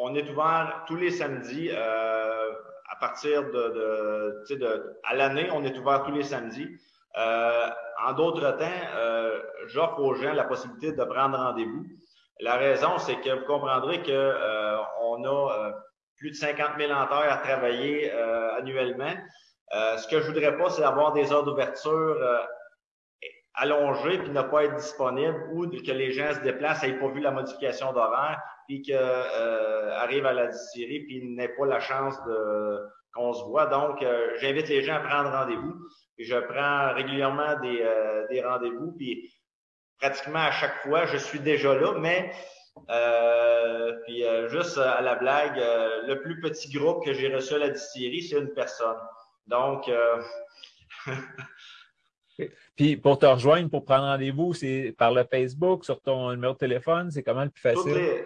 on 0.00 0.14
est 0.14 0.28
ouvert 0.30 0.84
tous 0.86 0.96
les 0.96 1.10
samedis 1.10 1.70
euh, 1.72 2.52
à 2.90 2.96
partir 3.00 3.44
de, 3.50 4.44
de, 4.50 4.96
à 5.04 5.14
l'année, 5.14 5.48
on 5.52 5.64
est 5.64 5.76
ouvert 5.78 6.02
tous 6.04 6.12
les 6.12 6.22
samedis. 6.22 6.68
en 7.16 8.12
d'autres 8.12 8.52
temps, 8.52 8.80
j'offre 9.66 10.00
aux 10.00 10.14
gens 10.14 10.32
la 10.32 10.44
possibilité 10.44 10.92
de 10.92 11.04
prendre 11.04 11.36
rendez-vous. 11.36 11.84
La 12.40 12.56
raison, 12.56 12.98
c'est 12.98 13.20
que 13.20 13.30
vous 13.30 13.44
comprendrez 13.44 14.02
que 14.02 14.34
on 15.02 15.24
a 15.24 15.72
plus 16.16 16.30
de 16.30 16.36
50 16.36 16.70
000 16.78 16.90
heures 16.90 17.12
à 17.12 17.36
travailler 17.36 18.10
annuellement. 18.56 19.14
ce 19.72 20.08
que 20.08 20.20
je 20.20 20.26
voudrais 20.28 20.56
pas, 20.56 20.70
c'est 20.70 20.84
avoir 20.84 21.12
des 21.12 21.32
heures 21.32 21.44
d'ouverture 21.44 22.16
allongé 23.58 24.18
puis 24.18 24.30
ne 24.30 24.42
pas 24.42 24.64
être 24.64 24.76
disponible 24.76 25.50
ou 25.52 25.68
que 25.68 25.92
les 25.92 26.12
gens 26.12 26.32
se 26.32 26.40
déplacent, 26.40 26.82
n'aient 26.82 26.98
pas 26.98 27.08
vu 27.08 27.20
la 27.20 27.32
modification 27.32 27.92
d'horaire, 27.92 28.40
puis 28.66 28.82
qu'ils 28.82 28.94
euh, 28.94 29.98
arrivent 29.98 30.26
à 30.26 30.32
la 30.32 30.46
distillerie 30.46 31.00
puis 31.00 31.24
n'aient 31.24 31.48
pas 31.48 31.66
la 31.66 31.80
chance 31.80 32.16
de 32.24 32.88
qu'on 33.14 33.32
se 33.32 33.44
voit. 33.44 33.66
Donc, 33.66 34.02
euh, 34.02 34.36
j'invite 34.36 34.68
les 34.68 34.82
gens 34.82 34.94
à 34.96 35.00
prendre 35.00 35.30
rendez-vous. 35.30 35.74
Je 36.18 36.36
prends 36.36 36.94
régulièrement 36.94 37.58
des, 37.60 37.80
euh, 37.82 38.26
des 38.28 38.42
rendez-vous, 38.42 38.92
puis 38.92 39.32
pratiquement 40.00 40.40
à 40.40 40.50
chaque 40.52 40.82
fois, 40.82 41.06
je 41.06 41.16
suis 41.16 41.40
déjà 41.40 41.74
là, 41.74 41.94
mais 41.98 42.32
euh, 42.90 43.92
puis 44.04 44.22
juste 44.48 44.78
à 44.78 45.00
la 45.00 45.16
blague, 45.16 45.56
le 45.56 46.14
plus 46.20 46.40
petit 46.40 46.70
groupe 46.70 47.04
que 47.04 47.12
j'ai 47.12 47.34
reçu 47.34 47.54
à 47.54 47.58
la 47.58 47.70
distillerie, 47.70 48.22
c'est 48.22 48.38
une 48.38 48.54
personne. 48.54 48.96
Donc, 49.46 49.90
Puis 52.78 52.96
pour 52.96 53.18
te 53.18 53.26
rejoindre, 53.26 53.68
pour 53.68 53.84
prendre 53.84 54.04
rendez-vous, 54.04 54.54
c'est 54.54 54.94
par 54.96 55.12
le 55.12 55.24
Facebook, 55.24 55.84
sur 55.84 56.00
ton 56.00 56.30
numéro 56.30 56.52
de 56.52 56.58
téléphone, 56.58 57.10
c'est 57.10 57.24
comment 57.24 57.42
le 57.42 57.50
plus 57.50 57.60
facile? 57.60 57.82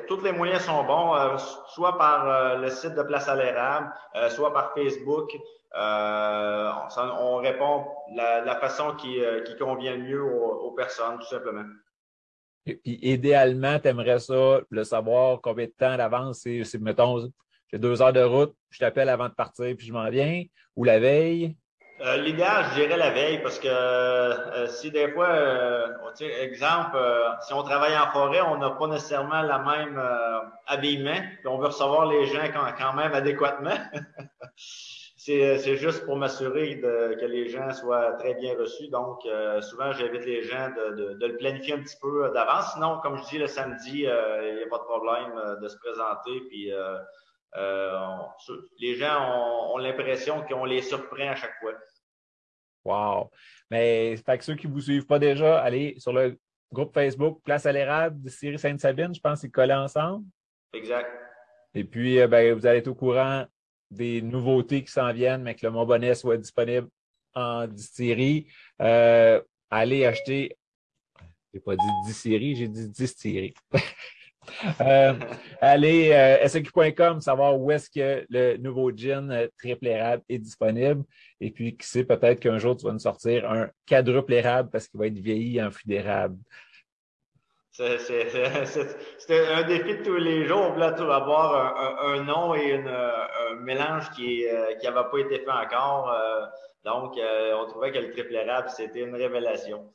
Tous 0.07 0.21
les, 0.21 0.33
moyens 0.33 0.61
sont 0.61 0.85
bons, 0.85 1.15
euh, 1.15 1.39
soit 1.69 1.97
par 1.97 2.29
euh, 2.29 2.59
le 2.59 2.69
site 2.69 2.95
de 2.95 3.03
Place 3.03 3.31
à 3.31 3.35
l'érable, 3.35 3.91
euh, 4.15 4.29
soit 4.29 4.53
par 4.53 4.75
Facebook. 4.75 5.31
On, 5.75 7.37
répond 7.37 7.87
la, 8.15 8.43
la 8.43 8.57
façon 8.57 8.95
qui, 8.97 9.23
qui, 9.47 9.57
convient 9.57 9.97
le 9.97 10.03
mieux 10.03 10.23
aux, 10.23 10.73
personnes, 10.73 11.19
tout 11.19 11.29
simplement. 11.29 11.65
Et 12.67 12.77
puis 12.77 12.99
idéalement, 13.01 13.79
tu 13.79 13.89
aimerais 13.89 14.19
ça, 14.19 14.61
le 14.69 14.85
savoir 14.85 15.41
combien 15.41 15.65
de 15.65 15.73
temps 15.73 15.97
d'avance, 15.97 16.41
c'est, 16.43 16.79
mettons, 16.79 17.27
j'ai 17.73 17.79
deux 17.79 18.03
heures 18.03 18.13
de 18.13 18.23
route, 18.23 18.55
je 18.69 18.81
t'appelle 18.81 19.09
avant 19.09 19.31
de 19.31 19.35
partir, 19.35 19.75
puis 19.79 19.87
je 19.87 19.95
m'en 19.95 20.11
viens, 20.11 20.45
ou 20.77 20.85
la 20.85 21.01
veille? 21.01 21.57
Euh, 22.03 22.17
l'idéal, 22.17 22.65
je 22.71 22.81
dirais 22.81 22.97
la 22.97 23.11
veille, 23.11 23.41
parce 23.43 23.61
que 23.61 23.69
euh, 23.69 24.67
si 24.67 24.91
des 24.91 25.09
fois, 25.13 25.29
euh, 25.29 25.87
exemple, 26.41 26.99
si 27.43 27.55
on 27.55 27.63
travaille 27.63 27.97
en 27.97 28.11
forêt, 28.11 28.41
on 28.41 28.59
n'a 28.59 28.71
pas 28.71 28.89
nécessairement 28.89 29.43
la 29.43 29.61
même 29.61 30.03
habillement, 30.67 31.21
puis 31.39 31.47
on 31.47 31.59
veut 31.59 31.69
recevoir 31.69 32.07
les 32.07 32.27
gens 32.27 32.49
quand, 32.53 32.93
même 32.95 33.13
adéquatement. 33.15 33.77
c'est 35.17 35.77
juste 35.77 36.05
pour 36.05 36.17
m'assurer 36.17 36.81
que 36.81 37.25
les 37.25 37.49
gens 37.49 37.73
soient 37.73 38.13
très 38.15 38.35
bien 38.35 38.59
reçus. 38.59 38.89
Donc, 38.89 39.21
souvent, 39.61 39.93
j'invite 39.93 40.27
les 40.27 40.43
gens 40.43 40.71
de, 40.71 41.15
de, 41.15 41.27
le 41.27 41.37
planifier 41.37 41.75
un 41.75 41.83
petit 41.83 41.97
peu 42.03 42.31
d'avance. 42.35 42.73
Sinon, 42.75 42.99
comme 42.99 43.17
je 43.17 43.29
dis, 43.29 43.39
le 43.39 43.47
samedi, 43.47 44.01
il 44.01 44.57
n'y 44.57 44.63
a 44.63 44.69
pas 44.69 44.79
de 44.79 44.85
problème 44.85 45.59
de 45.63 45.69
se 45.69 45.79
présenter, 45.79 46.41
puis 46.51 46.73
les 47.55 48.95
gens 48.97 49.19
ont, 49.21 49.75
ont 49.75 49.79
l'impression 49.79 50.43
qu'on 50.43 50.65
les 50.65 50.83
surprend 50.83 51.29
à 51.29 51.35
chaque 51.35 51.59
fois. 51.61 51.75
Wow! 52.85 53.31
Mais 53.71 54.17
fait 54.17 54.39
que 54.39 54.45
ceux 54.45 54.55
qui 54.57 54.67
ne 54.67 54.73
vous 54.73 54.81
suivent 54.81 55.07
pas 55.07 55.19
déjà, 55.19 55.61
allez 55.61 55.95
sur 55.99 56.13
le 56.13 56.39
groupe 56.73 56.93
Facebook 56.95 57.41
Place 57.45 57.67
à 57.67 57.73
l'érable 57.73 58.23
de 58.23 58.29
Syrie 58.29 58.59
Sainte-Sabine. 58.59 59.15
Je 59.15 59.21
pense 59.21 59.41
qu'ils 59.41 59.51
collent 59.51 59.73
ensemble. 59.73 60.25
Exact. 60.73 61.11
Et 61.75 61.85
puis, 61.85 62.21
euh, 62.21 62.27
ben, 62.27 62.55
vous 62.55 62.67
allez 62.67 62.79
être 62.79 62.89
au 62.89 62.95
courant 62.95 63.47
des 63.91 64.23
nouveautés 64.23 64.83
qui 64.83 64.91
s'en 64.91 65.13
viennent, 65.13 65.43
mais 65.43 65.55
que 65.55 65.67
le 65.67 65.73
Montbonnet 65.73 66.15
soit 66.15 66.39
disponible 66.39 66.89
en 67.35 67.67
distillerie. 67.67 68.47
Euh, 68.81 69.41
allez 69.71 70.05
acheter, 70.05 70.57
j'ai 71.53 71.61
pas 71.61 71.77
dit 71.77 71.91
distillerie, 72.07 72.57
j'ai 72.57 72.69
dit 72.69 72.89
distillerie. 72.89 73.55
Euh, 74.81 75.15
allez, 75.61 76.13
euh, 76.13 76.47
SQ.com, 76.47 77.21
savoir 77.21 77.59
où 77.59 77.71
est-ce 77.71 77.91
que 77.91 78.25
le 78.29 78.57
nouveau 78.57 78.91
gin 78.91 79.31
euh, 79.31 79.49
triple 79.59 79.87
érable 79.87 80.23
est 80.29 80.39
disponible. 80.39 81.05
Et 81.41 81.51
puis, 81.51 81.77
qui 81.77 81.87
sait, 81.87 82.05
peut-être 82.05 82.41
qu'un 82.41 82.59
jour, 82.59 82.77
tu 82.77 82.87
vas 82.87 82.93
nous 82.93 82.99
sortir 82.99 83.51
un 83.51 83.71
quadruple 83.87 84.33
érable 84.33 84.71
parce 84.71 84.89
qu'il 84.89 84.99
va 84.99 85.07
être 85.07 85.19
vieilli 85.19 85.63
en 85.63 85.71
fruits 85.71 85.89
d'érable. 85.89 86.37
C'est 87.73 89.49
un 89.49 89.63
défi 89.63 89.97
de 89.97 90.03
tous 90.05 90.17
les 90.17 90.45
jours. 90.45 90.61
On 90.61 90.73
voulait 90.73 90.85
avoir 90.85 92.05
un, 92.05 92.23
nom 92.23 92.55
et 92.55 92.75
un 92.75 93.55
mélange 93.61 94.11
qui 94.11 94.45
n'avait 94.45 95.09
pas 95.11 95.19
été 95.19 95.39
fait 95.39 95.51
encore. 95.51 96.15
donc, 96.85 97.15
on 97.17 97.67
trouvait 97.69 97.91
que 97.91 97.99
le 97.99 98.11
triple 98.11 98.35
érable, 98.35 98.69
c'était 98.69 99.01
une 99.01 99.15
révélation. 99.15 99.91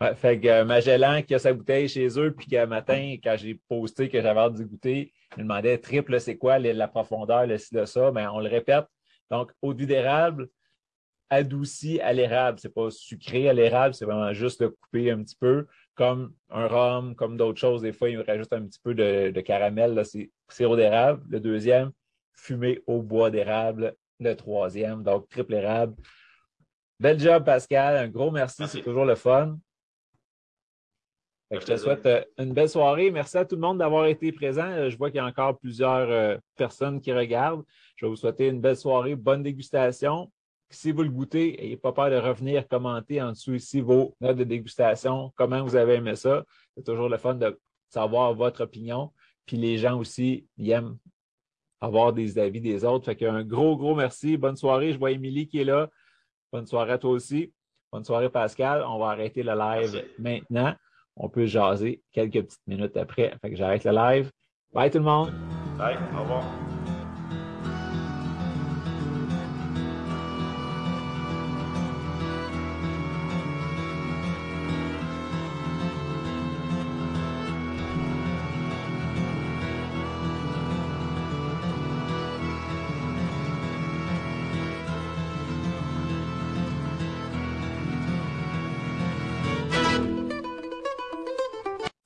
Ouais, 0.00 0.14
fait 0.14 0.40
que 0.40 0.48
euh, 0.48 0.64
Magellan 0.64 1.22
qui 1.22 1.34
a 1.34 1.38
sa 1.38 1.52
bouteille 1.52 1.86
chez 1.86 2.08
eux, 2.18 2.32
puis 2.32 2.46
qu'un 2.46 2.64
matin, 2.64 3.16
quand 3.22 3.36
j'ai 3.36 3.60
posté 3.68 4.08
que 4.08 4.20
j'avais 4.22 4.40
hâte 4.40 4.54
de 4.54 4.64
goûter, 4.64 5.12
il 5.36 5.40
me 5.40 5.42
demandait 5.42 5.76
triple, 5.76 6.18
c'est 6.20 6.38
quoi 6.38 6.58
la 6.58 6.88
profondeur, 6.88 7.46
le 7.46 7.58
ci, 7.58 7.74
de 7.74 7.84
ça? 7.84 8.10
Mais 8.10 8.24
ben, 8.24 8.30
on 8.32 8.40
le 8.40 8.48
répète. 8.48 8.86
Donc, 9.30 9.52
eau 9.60 9.74
d'érable, 9.74 10.48
adouci 11.28 12.00
à 12.00 12.14
l'érable. 12.14 12.58
C'est 12.58 12.72
pas 12.72 12.90
sucré 12.90 13.48
à 13.50 13.52
l'érable, 13.52 13.94
c'est 13.94 14.06
vraiment 14.06 14.32
juste 14.32 14.62
le 14.62 14.70
couper 14.70 15.10
un 15.10 15.22
petit 15.22 15.36
peu, 15.36 15.66
comme 15.94 16.32
un 16.48 16.66
rhum, 16.66 17.14
comme 17.14 17.36
d'autres 17.36 17.60
choses. 17.60 17.82
Des 17.82 17.92
fois, 17.92 18.08
il 18.08 18.18
rajoute 18.22 18.52
un 18.54 18.62
petit 18.62 18.80
peu 18.82 18.94
de, 18.94 19.38
caramel. 19.42 20.02
C'est 20.06 20.30
sirop 20.48 20.76
d'érable. 20.76 21.22
Le 21.28 21.40
deuxième, 21.40 21.92
fumé 22.32 22.82
au 22.86 23.02
bois 23.02 23.30
d'érable. 23.30 23.94
Le 24.18 24.34
troisième, 24.34 25.02
donc 25.02 25.28
triple 25.28 25.54
érable. 25.54 25.94
Bel 26.98 27.20
job, 27.20 27.44
Pascal. 27.44 27.96
Un 27.98 28.08
gros 28.08 28.30
merci. 28.30 28.66
c'est 28.66 28.82
toujours 28.82 29.04
le 29.04 29.14
fun 29.14 29.58
je 31.50 31.66
te 31.66 31.76
souhaite 31.76 32.06
euh, 32.06 32.22
une 32.38 32.52
belle 32.52 32.68
soirée. 32.68 33.10
Merci 33.10 33.36
à 33.38 33.44
tout 33.44 33.56
le 33.56 33.60
monde 33.60 33.78
d'avoir 33.78 34.06
été 34.06 34.30
présent. 34.30 34.66
Euh, 34.66 34.88
je 34.88 34.96
vois 34.96 35.10
qu'il 35.10 35.16
y 35.16 35.20
a 35.20 35.26
encore 35.26 35.58
plusieurs 35.58 36.08
euh, 36.08 36.36
personnes 36.56 37.00
qui 37.00 37.12
regardent. 37.12 37.64
Je 37.96 38.06
vais 38.06 38.10
vous 38.10 38.16
souhaiter 38.16 38.48
une 38.48 38.60
belle 38.60 38.76
soirée, 38.76 39.16
bonne 39.16 39.42
dégustation. 39.42 40.30
Si 40.70 40.92
vous 40.92 41.02
le 41.02 41.08
goûtez, 41.08 41.56
n'ayez 41.60 41.76
pas 41.76 41.92
peur 41.92 42.10
de 42.10 42.16
revenir 42.16 42.68
commenter 42.68 43.20
en 43.20 43.32
dessous 43.32 43.54
ici 43.54 43.80
vos 43.80 44.14
notes 44.20 44.36
de 44.36 44.44
dégustation, 44.44 45.32
comment 45.34 45.64
vous 45.64 45.74
avez 45.74 45.94
aimé 45.94 46.14
ça. 46.14 46.44
C'est 46.76 46.84
toujours 46.84 47.08
le 47.08 47.16
fun 47.18 47.34
de 47.34 47.58
savoir 47.88 48.32
votre 48.34 48.62
opinion. 48.62 49.12
Puis 49.44 49.56
les 49.56 49.78
gens 49.78 49.98
aussi, 49.98 50.46
ils 50.56 50.70
aiment 50.70 50.96
avoir 51.80 52.12
des 52.12 52.38
avis 52.38 52.60
des 52.60 52.84
autres. 52.84 53.06
Fait 53.06 53.16
qu'un 53.16 53.42
gros, 53.42 53.76
gros 53.76 53.96
merci. 53.96 54.36
Bonne 54.36 54.54
soirée. 54.54 54.92
Je 54.92 54.98
vois 54.98 55.10
Émilie 55.10 55.48
qui 55.48 55.60
est 55.60 55.64
là. 55.64 55.90
Bonne 56.52 56.66
soirée 56.66 56.92
à 56.92 56.98
toi 56.98 57.10
aussi. 57.10 57.52
Bonne 57.90 58.04
soirée, 58.04 58.30
Pascal. 58.30 58.84
On 58.86 58.98
va 58.98 59.06
arrêter 59.06 59.42
le 59.42 59.54
live 59.54 60.04
maintenant 60.20 60.76
on 61.20 61.28
peut 61.28 61.46
jaser 61.46 62.02
quelques 62.12 62.42
petites 62.42 62.66
minutes 62.66 62.96
après. 62.96 63.32
Fait 63.40 63.50
que 63.50 63.56
j'arrête 63.56 63.84
le 63.84 63.92
live. 63.92 64.30
Bye 64.72 64.90
tout 64.90 64.98
le 64.98 65.04
monde. 65.04 65.32
Bye, 65.76 65.96
au 66.16 66.22
revoir. 66.22 66.69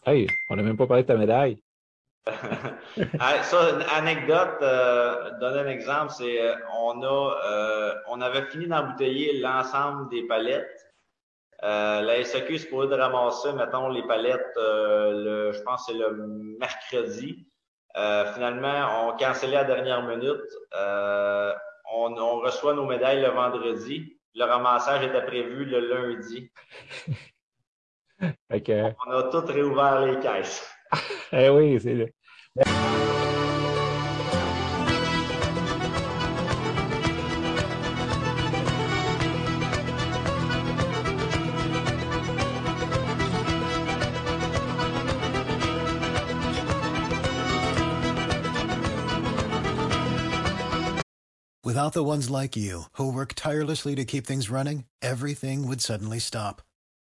Hey, 0.07 0.27
on 0.51 0.57
n'a 0.57 0.63
même 0.63 0.77
pas 0.77 0.87
parlé 0.87 1.03
de 1.03 1.09
ta 1.09 1.17
médaille. 1.17 1.59
Ah, 3.19 3.43
ça, 3.43 3.71
une 3.71 3.83
anecdote, 3.83 4.59
euh, 4.63 5.31
donner 5.41 5.61
un 5.61 5.67
exemple, 5.67 6.13
c'est 6.13 6.41
euh, 6.41 6.55
on 6.73 7.03
a 7.03 7.41
euh, 7.47 7.95
on 8.09 8.21
avait 8.21 8.47
fini 8.47 8.67
d'embouteiller 8.67 9.41
l'ensemble 9.41 10.09
des 10.11 10.23
palettes. 10.27 10.93
Euh, 11.65 12.03
la 12.03 12.25
SAQ 12.25 12.59
se 12.59 12.67
pourrait 12.69 12.87
de 12.87 12.95
ramasser, 12.95 13.53
mettons, 13.53 13.89
les 13.89 14.03
palettes, 14.07 14.55
le, 14.57 15.53
je 15.53 15.61
pense 15.63 15.87
que 15.87 15.93
c'est 15.93 15.99
le 15.99 16.15
mercredi. 16.59 17.47
finalement, 17.95 19.09
on 19.09 19.17
cancellait 19.17 19.57
à 19.57 19.63
la 19.63 19.75
dernière 19.75 20.03
minute. 20.03 20.51
On, 21.93 22.17
on, 22.17 22.41
reçoit 22.41 22.75
nos 22.75 22.87
médailles 22.87 23.23
le 23.23 23.29
vendredi. 23.29 24.17
Le 24.35 24.45
ramassage 24.45 25.05
était 25.05 25.25
prévu 25.25 25.65
le 25.65 25.81
lundi. 25.81 26.51
On 29.07 29.13
a 29.13 29.23
tout 29.31 29.47
réouvert 29.47 30.01
les 30.07 30.21
caisses. 30.21 30.67
eh 31.33 31.49
oui, 31.49 31.79
c'est 31.81 31.95
le... 31.95 32.09
Without 51.65 51.95
the 51.95 52.05
ones 52.05 52.31
like 52.31 52.57
you, 52.57 52.85
who 52.99 53.11
work 53.11 53.35
tirelessly 53.35 53.95
to 53.97 54.05
keep 54.05 54.27
things 54.27 54.49
running, 54.49 54.85
everything 55.03 55.67
would 55.67 55.81
suddenly 55.81 56.21
stop. 56.21 56.63